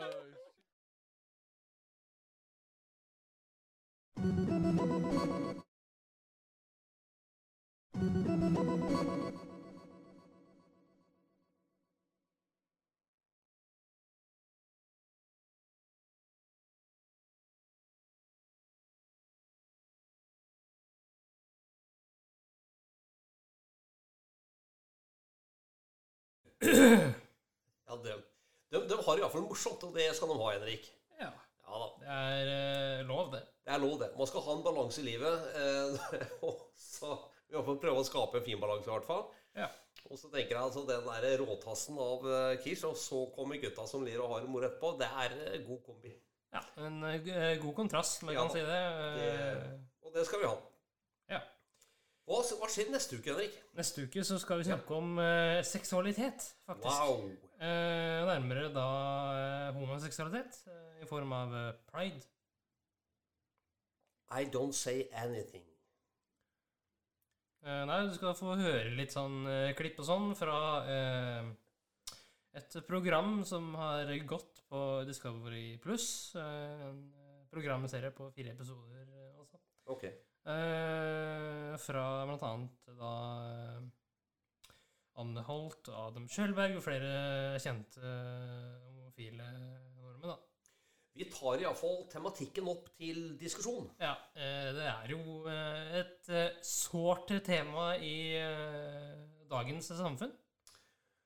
Ja, 26.61 28.15
de, 28.71 28.81
de, 28.89 28.97
har 29.07 29.21
iallfall 29.21 29.45
morsomt, 29.45 29.83
og 29.87 29.95
det 29.95 30.09
skal 30.17 30.31
de 30.31 30.39
ha, 30.41 30.51
Henrik. 30.57 30.89
Ja, 31.21 31.31
Ja 31.65 31.79
da. 31.81 31.87
det 32.01 32.17
er 32.17 32.51
eh, 32.55 33.05
lov, 33.07 33.31
det. 33.33 33.41
Det 33.65 33.73
er 33.73 33.81
lov, 33.81 33.95
det. 34.01 34.11
Man 34.17 34.29
skal 34.29 34.45
ha 34.45 34.57
en 34.57 34.65
balanse 34.65 35.01
i 35.01 35.07
livet. 35.07 35.47
Eh, 35.61 36.19
og 36.47 36.67
så 36.79 37.15
Vi 37.49 37.61
får 37.65 37.81
prøve 37.81 38.01
å 38.01 38.05
skape 38.05 38.41
en 38.41 38.45
fin 38.45 38.61
balanse, 38.61 38.89
i 38.89 38.93
hvert 38.93 39.07
fall. 39.07 39.25
Ja. 39.55 39.69
Og 40.11 40.19
så 40.21 40.29
tenker 40.29 40.53
jeg 40.53 40.61
altså 40.61 40.83
den 40.85 41.07
der 41.07 41.39
råtassen 41.41 41.97
av 42.01 42.25
eh, 42.29 42.59
Kish, 42.61 42.85
og 42.85 42.97
så 42.99 43.23
kommer 43.33 43.61
gutta 43.61 43.87
som 43.89 44.05
lir 44.05 44.21
og 44.21 44.35
har 44.35 44.45
det 44.45 44.51
moro 44.53 44.67
etterpå. 44.67 44.93
Det 44.99 45.09
er 45.23 45.37
en 45.55 45.65
god 45.69 45.81
kombi. 45.87 46.13
Ja, 46.55 46.61
En 46.85 47.03
eh, 47.03 47.27
eh, 47.27 47.61
god 47.61 47.73
kontrast, 47.75 48.23
om 48.23 48.29
jeg 48.29 48.37
Ja 48.37 48.45
kan 48.45 48.53
si 48.53 48.59
det. 48.59 48.81
Det, 49.17 49.31
Eh, 49.35 50.05
og 50.05 50.13
det 50.13 50.25
skal 50.25 50.39
vi 50.39 50.45
ha. 50.45 50.55
Ja. 51.29 51.41
Hva, 52.29 52.69
skjer 52.69 52.91
neste 52.93 53.17
uke, 53.17 53.33
Henrik? 53.33 53.57
Neste 53.75 54.05
uke 54.05 54.23
så 54.23 54.37
skal 54.39 54.61
vi 54.61 54.69
snakke 54.69 54.95
om 54.95 55.17
uh, 55.17 55.63
seksualitet, 55.65 56.45
faktisk. 56.65 57.01
Wow! 57.01 57.44
Eh, 57.55 58.21
nærmere 58.27 58.69
da 58.75 58.87
eh, 59.39 59.77
homoseksualitet 59.77 60.57
eh, 60.67 61.03
i 61.03 61.09
form 61.09 61.31
av 61.35 61.53
pride. 61.91 62.25
I 64.35 64.47
don't 64.51 64.75
say 64.75 65.05
anything. 65.13 65.63
Eh, 67.65 67.83
nei, 67.87 68.01
du 68.07 68.15
skal 68.17 68.35
få 68.37 68.57
høre 68.59 68.91
litt 68.97 69.13
sånn 69.15 69.45
klipp 69.77 70.01
og 70.03 70.09
sånn 70.09 70.33
fra 70.37 70.57
eh, 70.89 71.53
et 72.55 72.77
program 72.87 73.41
som 73.47 73.73
har 73.75 74.11
gått 74.27 74.61
på 74.69 74.81
Discovery 75.07 75.77
Pluss. 75.83 76.35
Eh, 76.39 76.85
en 76.89 77.01
programserie 77.51 78.11
på 78.15 78.29
fire 78.35 78.55
episoder, 78.55 79.07
eh, 79.07 79.31
Okay. 79.45 79.59
Ok. 79.87 80.03
Eh, 80.05 81.75
fra 81.77 82.05
blant 82.25 82.43
annet 82.43 82.95
da 82.97 83.11
Anne 85.21 85.43
Holt, 85.47 85.87
Adam 85.89 86.25
Kjølberg 86.27 86.75
og 86.75 86.83
flere 86.83 87.59
kjente 87.63 88.01
eh, 88.03 88.71
homofile 88.83 89.47
nordmenn, 89.95 90.33
da. 90.33 90.35
Vi 91.15 91.27
tar 91.31 91.61
iallfall 91.63 92.01
tematikken 92.11 92.67
opp 92.67 92.89
til 92.99 93.37
diskusjon. 93.39 93.87
Ja, 94.01 94.11
eh, 94.35 94.71
det 94.75 94.89
er 94.91 95.13
jo 95.13 95.45
eh, 95.47 96.01
et 96.01 96.31
sårt 96.67 97.31
tema 97.47 97.93
i 97.95 98.35
dagens 99.51 99.93
samfunn. 99.95 100.35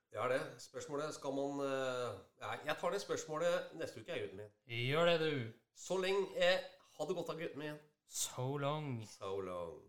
Det 0.10 0.22
er 0.22 0.36
det. 0.36 0.42
Spørsmålet 0.62 1.14
skal 1.14 1.34
man 1.38 1.60
ja, 1.62 2.56
Jeg 2.66 2.76
tar 2.82 2.94
det 2.94 3.02
spørsmålet 3.02 3.76
neste 3.78 4.02
uke, 4.02 4.10
jeg, 4.10 4.24
gutten 4.26 4.42
min. 4.42 4.56
Gjør 4.66 5.06
det, 5.06 5.20
du. 5.22 5.52
Så 5.78 6.00
lenge 6.02 6.26
jeg 6.38 6.66
Ha 6.98 7.06
det 7.08 7.16
godt 7.16 7.30
da, 7.30 7.38
gutten 7.40 7.62
min. 7.62 7.78
So 8.10 8.58
long. 8.58 9.06
So 9.08 9.38
long. 9.40 9.89